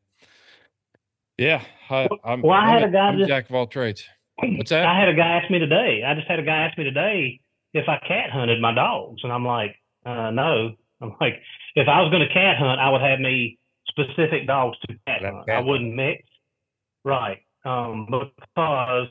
[1.39, 4.05] yeah, I, I'm, Well, I I'm had a guy I'm just- jack of all trades.
[4.43, 4.87] What's that?
[4.87, 6.03] I had a guy ask me today.
[6.07, 7.41] I just had a guy ask me today
[7.73, 10.73] if I cat hunted my dogs, and I'm like, uh, no.
[11.01, 11.35] I'm like,
[11.75, 13.59] if I was going to cat hunt, I would have me
[13.89, 15.47] specific dogs to cat Like hunt.
[15.47, 16.23] cat I wouldn't mix.
[17.05, 17.39] Right.
[17.65, 19.09] Um, because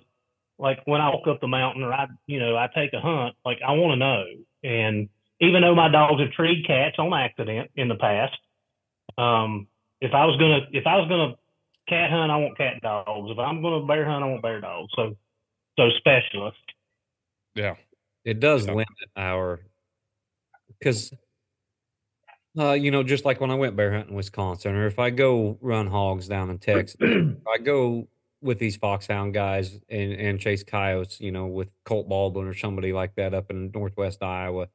[0.59, 3.35] like when I walk up the mountain or I, you know, I take a hunt,
[3.45, 4.23] like I want to know.
[4.63, 5.09] And
[5.41, 8.37] even though my dogs have treed cats on accident in the past,
[9.17, 9.67] um,
[10.01, 11.35] if I was gonna, if I was gonna
[11.87, 13.31] cat hunt, I want cat dogs.
[13.31, 14.91] If I'm gonna bear hunt, I want bear dogs.
[14.95, 15.15] So,
[15.77, 16.57] so specialist.
[17.55, 17.75] yeah.
[18.25, 18.73] It does Yeah.
[18.73, 18.87] limit
[19.17, 19.59] our
[20.79, 21.13] because
[22.57, 25.09] uh, you know, just like when I went bear hunting in Wisconsin, or if I
[25.09, 28.07] go run hogs down in Texas, if I go
[28.41, 32.93] with these foxhound guys and, and chase coyotes, you know, with Colt Baldwin or somebody
[32.93, 34.67] like that up in northwest Iowa.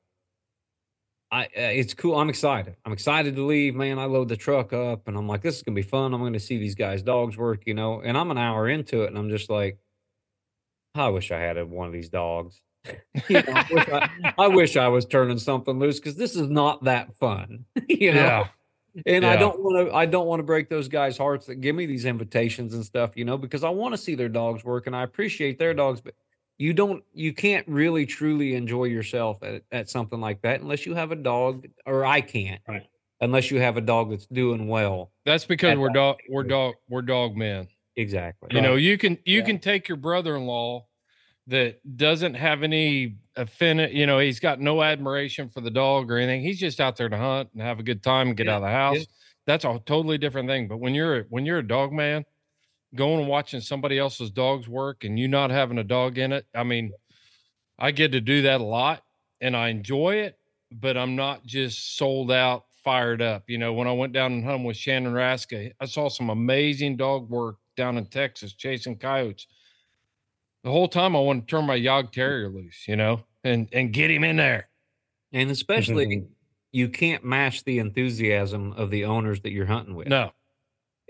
[1.30, 2.18] I uh, it's cool.
[2.18, 2.76] I'm excited.
[2.84, 3.98] I'm excited to leave, man.
[3.98, 6.14] I load the truck up and I'm like, this is gonna be fun.
[6.14, 8.00] I'm gonna see these guys' dogs work, you know.
[8.00, 9.78] And I'm an hour into it, and I'm just like,
[10.94, 12.60] I wish I had one of these dogs.
[13.28, 16.48] You know, I, wish I, I wish I was turning something loose because this is
[16.48, 17.66] not that fun.
[17.88, 18.44] you know,
[18.94, 19.02] Yeah.
[19.05, 19.94] and I don't want to.
[19.94, 23.10] I don't want to break those guys' hearts that give me these invitations and stuff.
[23.16, 26.00] You know, because I want to see their dogs work and I appreciate their dogs,
[26.00, 26.14] but
[26.59, 27.02] you don't.
[27.12, 31.16] You can't really truly enjoy yourself at, at something like that unless you have a
[31.16, 32.60] dog, or I can't.
[32.68, 32.86] Right.
[33.20, 35.12] Unless you have a dog that's doing well.
[35.24, 37.68] That's because we're dog we're dog we're dog men.
[37.97, 38.51] Exactly.
[38.52, 39.44] You know, you can you Yeah.
[39.47, 40.86] can take your brother-in-law
[41.48, 46.18] that doesn't have any affinity, you know, he's got no admiration for the dog or
[46.18, 46.43] anything.
[46.43, 48.56] He's just out there to hunt and have a good time and get Yeah, out
[48.56, 48.98] of the house.
[48.98, 49.05] yeah.
[49.47, 50.68] That's a totally different thing.
[50.68, 52.24] But when you're when you're a dog man,
[52.94, 56.47] going and watching somebody else's dogs work and you not having a dog in it,
[56.55, 56.93] I mean,
[57.78, 59.02] I get to do that a lot
[59.40, 60.39] and I enjoy it,
[60.73, 63.44] but I'm not just sold out, fired up.
[63.47, 66.97] You know, when I went down and hunted with Shannon Raska, I saw some amazing
[66.97, 69.47] dog work down in Texas chasing coyotes.
[70.65, 74.10] The whole time I wanted to turn my Jagdterrier loose, you know, and and get
[74.10, 74.69] him in there.
[75.32, 76.27] and especially
[76.73, 80.09] you can't match the enthusiasm of the owners that you're hunting with.
[80.09, 80.32] No,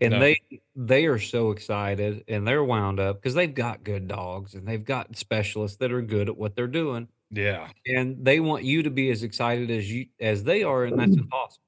[0.01, 0.19] and no.
[0.19, 0.41] they
[0.77, 4.85] they are so excited and they're wound up because they've got good dogs and they've
[4.85, 8.91] got specialists that are good at what they're doing yeah, and they want you to
[8.91, 11.62] be as excited as you as they are and that's impossible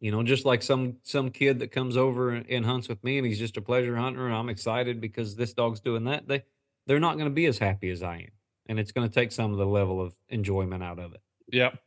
[0.00, 3.18] you know just like some some kid that comes over and, and hunts with me
[3.18, 6.42] and he's just a pleasure hunter and i'm excited because this dog's doing that they
[6.86, 8.30] they're not going to be as happy as i am
[8.68, 11.78] and it's going to take some of the level of enjoyment out of it yep,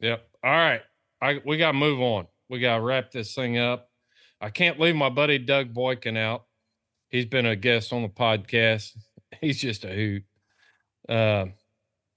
[0.00, 0.28] yep.
[0.44, 0.82] All right,
[1.22, 2.26] I we got to move on.
[2.50, 3.88] We got to wrap this thing up.
[4.40, 6.44] I can't leave my buddy Doug Boykin out.
[7.10, 8.90] He's been a guest on the podcast.
[9.40, 10.24] He's just a hoot.
[11.08, 11.46] Uh,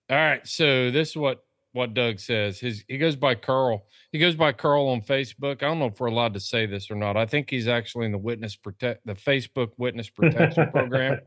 [0.10, 2.60] all right, so this is what what Doug says.
[2.60, 3.85] His he goes by Carl.
[4.11, 5.61] He goes by Carl on Facebook.
[5.61, 7.18] I don't know if we're allowed to say this or not.
[7.18, 11.19] I think he's actually in the witness protect the Facebook witness protection program.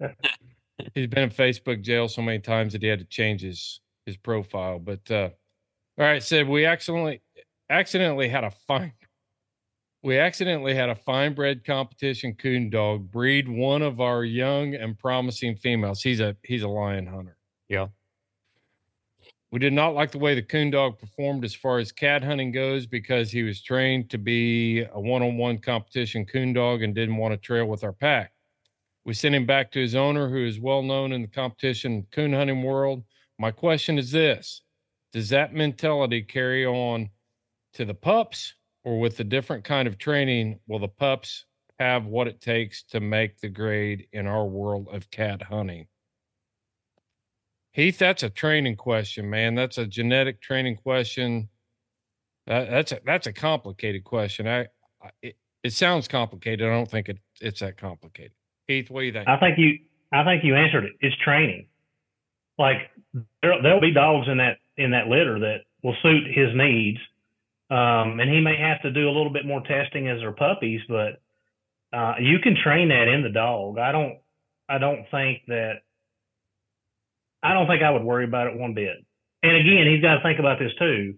[0.94, 4.16] He's been in Facebook jail so many times that he had to change his his
[4.16, 4.78] profile.
[4.78, 5.30] But uh
[5.98, 7.22] all right, said we accidentally
[7.68, 8.92] accidentally had a fine
[10.02, 14.98] we accidentally had a fine bred competition coon dog breed one of our young and
[14.98, 16.02] promising females.
[16.02, 17.36] He's a he's a lion hunter.
[17.68, 17.88] Yeah.
[19.52, 22.52] We did not like the way the coon dog performed as far as cat hunting
[22.52, 26.94] goes because he was trained to be a one on one competition coon dog and
[26.94, 28.32] didn't want to trail with our pack.
[29.04, 32.32] We sent him back to his owner, who is well known in the competition coon
[32.32, 33.02] hunting world.
[33.38, 34.62] My question is this
[35.12, 37.10] Does that mentality carry on
[37.74, 38.54] to the pups,
[38.84, 41.44] or with the different kind of training, will the pups
[41.78, 45.86] have what it takes to make the grade in our world of cat hunting?
[47.72, 49.54] Heath, that's a training question, man.
[49.54, 51.48] That's a genetic training question.
[52.46, 54.48] That, that's a that's a complicated question.
[54.48, 54.66] I,
[55.02, 56.66] I it, it sounds complicated.
[56.66, 58.32] I don't think it, it's that complicated.
[58.66, 59.28] Heath, what do you think?
[59.28, 59.78] I think you
[60.12, 60.92] I think you answered it.
[61.00, 61.66] It's training.
[62.58, 62.90] Like
[63.42, 66.98] there there'll be dogs in that in that litter that will suit his needs.
[67.70, 70.80] Um, and he may have to do a little bit more testing as they're puppies,
[70.88, 71.20] but
[71.92, 73.78] uh, you can train that in the dog.
[73.78, 74.18] I don't
[74.68, 75.82] I don't think that
[77.42, 79.04] I don't think I would worry about it one bit.
[79.42, 81.14] And again, he's got to think about this too.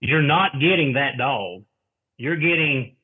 [0.00, 1.62] You're not getting that dog.
[2.18, 2.96] You're getting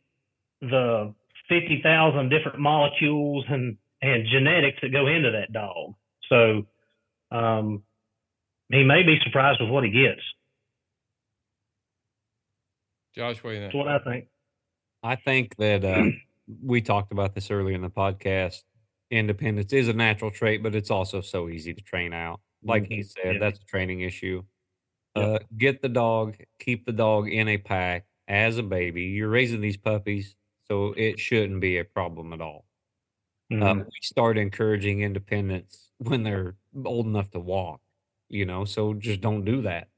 [0.60, 1.14] the
[1.48, 5.94] 50,000 different molecules and, and genetics that go into that dog.
[6.28, 6.66] So
[7.34, 7.82] um,
[8.70, 10.20] he may be surprised with what he gets.
[13.20, 13.72] Josh, what do you think?
[13.72, 14.26] That's what I think.
[15.02, 16.04] I think that uh,
[16.64, 18.62] we talked about this earlier in the podcast.
[19.10, 22.40] Independence is a natural trait, but it's also so easy to train out.
[22.64, 23.38] Like he said, Yeah.
[23.38, 24.42] that's a training issue.
[25.16, 25.26] Yep.
[25.26, 29.02] Uh, get the dog, keep the dog in a pack as a baby.
[29.02, 30.34] You're raising these puppies,
[30.66, 32.64] so it shouldn't be a problem at all.
[33.52, 33.84] Uh, Mhm.
[33.84, 36.56] we start encouraging independence when they're
[36.86, 37.82] old enough to walk,
[38.30, 39.88] you know, so just don't do that.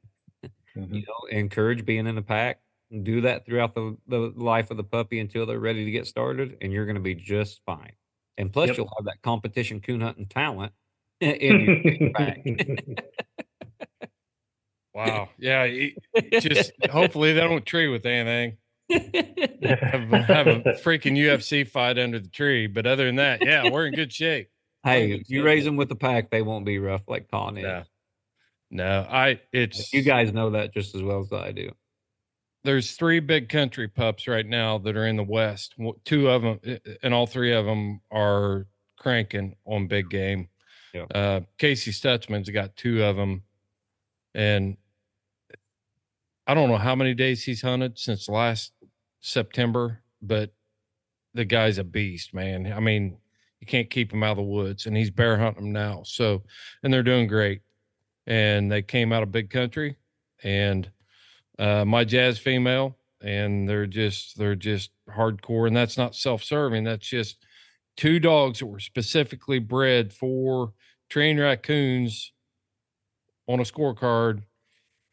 [0.74, 0.94] Mhm.
[0.94, 2.58] You know, encourage being in the pack.
[3.02, 6.58] Do that throughout the, the life of the puppy until they're ready to get started,
[6.60, 7.92] and you're going to be just fine.
[8.38, 8.76] And plus, Yep.
[8.76, 10.72] you'll have that competition coon hunting talent
[11.20, 11.60] in
[12.14, 12.76] your.
[14.94, 15.30] Wow.
[15.38, 15.64] Yeah.
[15.64, 15.94] it-
[16.40, 18.58] just hopefully they don't tree with anything.
[18.90, 22.66] Have, have a freaking UFC fight under the tree.
[22.66, 24.50] But other than that, yeah, we're in good shape.
[24.84, 27.62] hey, if you raise them with the pack, they won't be rough like Con is.
[27.64, 27.82] No.
[28.74, 31.70] No, I it's You guys know that just as well as I do.
[32.64, 35.74] There's three big country pups right now that are in the West.
[36.04, 36.60] Two of them,
[37.02, 38.66] and all three of them are
[38.98, 40.48] cranking on big game.
[40.94, 41.04] Yeah.
[41.14, 43.42] Uh, Casey Stutzman's got two of them,
[44.34, 44.76] and
[46.46, 48.72] I don't know how many days he's hunted since last
[49.20, 50.52] September, but
[51.34, 52.72] the guy's a beast, man.
[52.72, 53.16] I mean,
[53.60, 56.02] you can't keep him out of the woods, and he's bear hunting them now.
[56.04, 56.42] So,
[56.82, 57.62] and they're doing great.
[58.26, 59.96] And they came out of big country,
[60.44, 60.88] and
[61.58, 66.84] uh, my jazz female, and they're just they're just hardcore, and that's not self-serving.
[66.84, 67.44] That's just
[67.96, 70.72] two dogs that were specifically bred for
[71.10, 72.32] trained raccoons
[73.48, 74.44] on a scorecard,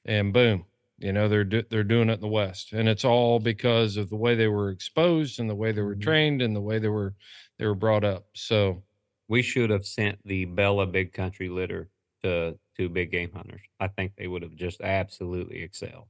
[0.05, 0.65] and boom,
[0.99, 4.09] you know they're do, they're doing it in the West, and it's all because of
[4.09, 6.01] the way they were exposed and the way they were Mhm.
[6.01, 7.15] trained and the way they were
[7.57, 8.27] they were brought up.
[8.35, 8.83] So
[9.29, 11.91] We should have sent the Bella Big Country litter
[12.23, 13.61] to to big game hunters.
[13.79, 16.09] I think they would have just absolutely excelled.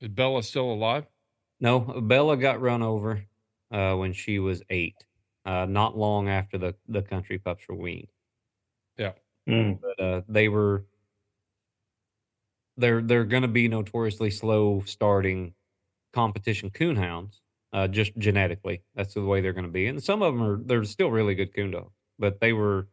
[0.00, 1.06] Is Bella still alive?
[1.60, 3.22] No, Bella got run over
[3.70, 4.96] uh, when she was eight,
[5.44, 8.08] uh, not long after the, the country pups were weaned.
[9.48, 9.78] Mm.
[9.80, 10.84] But uh, they were
[12.76, 15.54] they're they're going to be notoriously slow starting
[16.12, 17.40] competition coonhounds,
[17.72, 18.82] uh, just genetically.
[18.94, 19.86] That's the way they're going to be.
[19.86, 22.88] And some of them are they're still really good coon dogs, but they were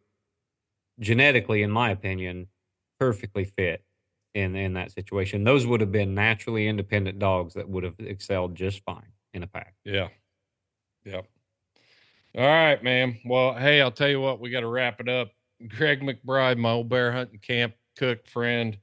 [1.00, 2.48] genetically, in my opinion,
[3.00, 3.84] perfectly fit
[4.36, 5.44] in in that situation.
[5.44, 9.48] Those would have been naturally independent dogs that would have excelled just fine in a
[9.48, 9.74] pack.
[9.84, 10.10] Yeah.
[11.06, 11.26] Yep.
[12.38, 13.18] All right, man.
[13.26, 15.32] Well, hey, I'll tell you what, we got to wrap it up.
[15.70, 18.78] Greg McBride, my old bear hunting camp cook friend,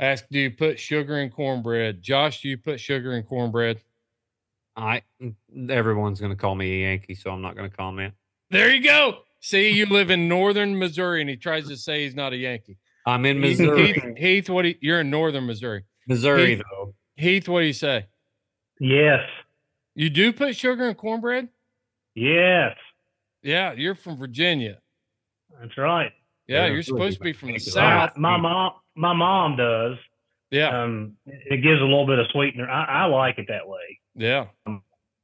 [0.00, 2.02] asked, Do you put sugar in cornbread?
[2.02, 3.80] Josh, do you put sugar in cornbread?
[4.76, 5.02] I
[5.68, 8.12] everyone's going to call me a Yankee, so I'm not going to comment.
[8.50, 9.18] There you go.
[9.40, 12.76] See, you live in northern Missouri, and he tries to say he's not a Yankee.
[13.06, 13.92] I'm in Missouri.
[13.92, 15.84] Heath, Heath, what do you, you're in northern Missouri.
[16.08, 16.94] Missouri Heath- though.
[17.16, 18.06] Heath, what do you say?
[18.80, 19.20] Yes.
[19.94, 21.48] You do put sugar in cornbread?
[22.14, 22.76] Yes,
[23.42, 24.78] Yeah, you're from Virginia.
[25.60, 26.12] that's right.
[26.48, 28.16] Yeah, Yeah, you're really supposed to be from the south.
[28.16, 29.96] My, my mom, my mom does.
[30.50, 32.68] Yeah, Um, it gives a little bit of sweetener.
[32.70, 34.00] I, I like it that way.
[34.14, 34.46] yeah,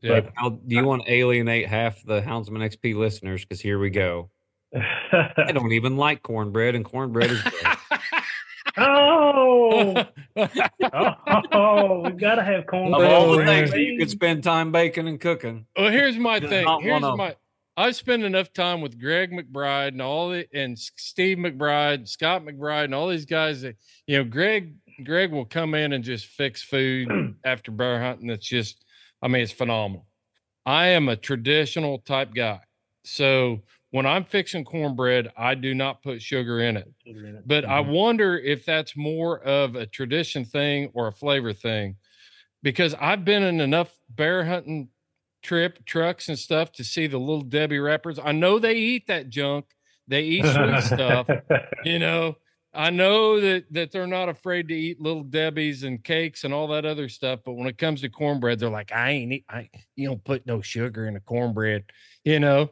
[0.03, 0.21] yeah.
[0.21, 3.43] But- do you want to alienate half the Houndsman XP listeners?
[3.43, 4.31] Because here we go.
[5.13, 7.77] I don't even like cornbread, and cornbread is great.
[8.79, 10.05] oh,
[11.53, 13.13] oh, we've got to have of cornbread.
[13.13, 16.65] all the things that you could spend time baking and cooking, Well, here's my thing.
[16.65, 17.37] not Here's one my.
[17.77, 22.85] I spend enough time with Greg McBride and all the and Steve McBride, Scott McBride,
[22.85, 23.77] and all these guys that
[24.07, 24.25] you know.
[24.25, 24.75] Greg
[25.05, 28.29] Greg will come in and just fix food after bear hunting.
[28.29, 28.85] That's just,
[29.23, 30.07] I mean, it's phenomenal.
[30.67, 32.61] I am a traditional type guy,
[33.05, 33.61] so
[33.93, 36.91] when I'm fixing cornbread, I do not put sugar in it.
[37.47, 41.97] But I wonder if that's more of a tradition thing or a flavor thing,
[42.63, 44.89] because I've been in enough bear hunting
[45.43, 48.19] trip trucks and stuff to see the little Debbie wrappers.
[48.19, 49.67] I know they eat that junk.
[50.09, 51.29] They eat sweet stuff.
[51.85, 52.37] You know,
[52.73, 56.69] I know that that they're not afraid to eat little Debbie's and cakes and all
[56.69, 57.41] that other stuff.
[57.45, 60.47] But when it comes to cornbread, they're like, I ain't eat, I you don't put
[60.47, 61.85] no sugar in a cornbread,
[62.25, 62.71] you know.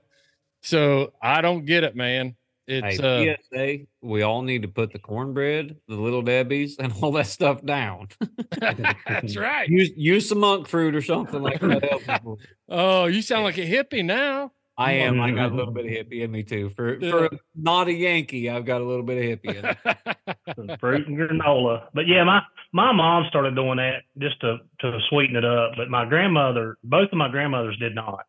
[0.62, 2.36] So I don't get it, man.
[2.66, 6.92] It's uh hey, PSA, we all need to put the cornbread, the little debbies, and
[7.02, 8.08] all that stuff down.
[8.60, 9.68] that's right.
[9.68, 12.20] use use some monk fruit or something like that.
[12.68, 14.52] Oh, you sound like a hippie now.
[14.78, 15.20] I am.
[15.20, 16.70] I got a little bit of hippie in me too.
[16.76, 20.36] For for not a Yankee, I've got a little bit of hippie in it.
[20.54, 21.88] Some fruit and granola.
[21.92, 22.40] But yeah, my
[22.72, 25.72] my mom started doing that just to to sweeten it up.
[25.76, 28.24] But my grandmother, both of my grandmothers did not.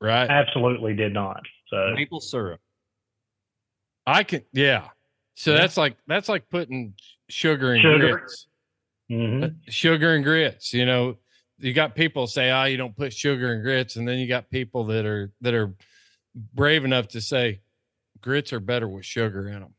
[0.00, 0.30] right.
[0.30, 1.42] Absolutely did not.
[1.70, 2.60] So Maple syrup.
[4.06, 4.88] I can yeah.
[5.34, 5.58] So Yeah.
[5.58, 6.94] that's like that's like putting
[7.28, 8.18] sugar in Sugar.
[8.18, 8.46] grits.
[9.10, 9.54] mhm.
[9.68, 11.16] Sugar and grits, you know.
[11.58, 14.50] You got people say, "Oh, you don't put sugar in grits," and then you got
[14.50, 15.74] people that are that are
[16.54, 17.60] brave enough to say
[18.22, 19.74] grits are better with sugar in them.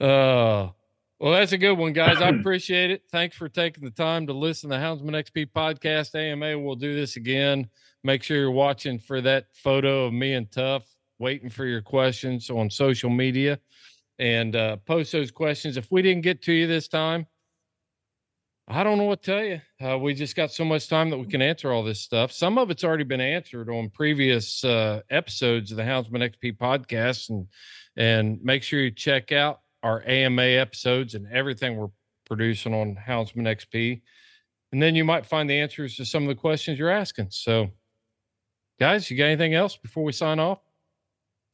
[0.00, 0.72] Oh,
[1.18, 2.18] well, that's a good one, guys.
[2.20, 3.02] I appreciate it.
[3.10, 6.14] Thanks for taking the time to listen to the Houndsman XP podcast.
[6.14, 7.68] AMA, we'll do this again.
[8.02, 10.86] Make sure you're watching for that photo of me and Tough,
[11.18, 13.58] waiting for your questions on social media
[14.18, 15.76] and uh, post those questions.
[15.76, 17.26] If we didn't get to you this time,
[18.68, 19.60] I don't know what to tell you.
[19.84, 22.30] Uh, we just got so much time that we can answer all this stuff.
[22.30, 27.30] Some of it's already been answered on previous uh, episodes of the Houndsman XP podcast,
[27.30, 27.48] and
[27.96, 31.88] and make sure you check out our AMA episodes and everything we're
[32.26, 34.02] producing on Houndsman XP.
[34.72, 37.28] And then you might find the answers to some of the questions you're asking.
[37.30, 37.70] So,
[38.80, 40.58] guys, you got anything else before we sign off?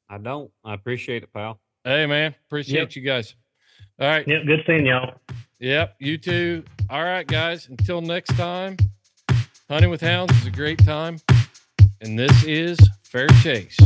[0.08, 0.50] I don't.
[0.64, 1.60] I appreciate it, pal.
[1.84, 2.96] Hey, man, appreciate Yep.
[2.96, 3.34] you guys.
[4.00, 4.26] All right.
[4.26, 5.14] Yep, good seeing y'all.
[5.58, 5.96] Yep.
[5.98, 6.64] You too.
[6.90, 7.68] All right, guys.
[7.68, 8.76] Until next time,
[9.68, 11.18] hunting with hounds is a great time.
[12.02, 13.76] And this is Fair Chase.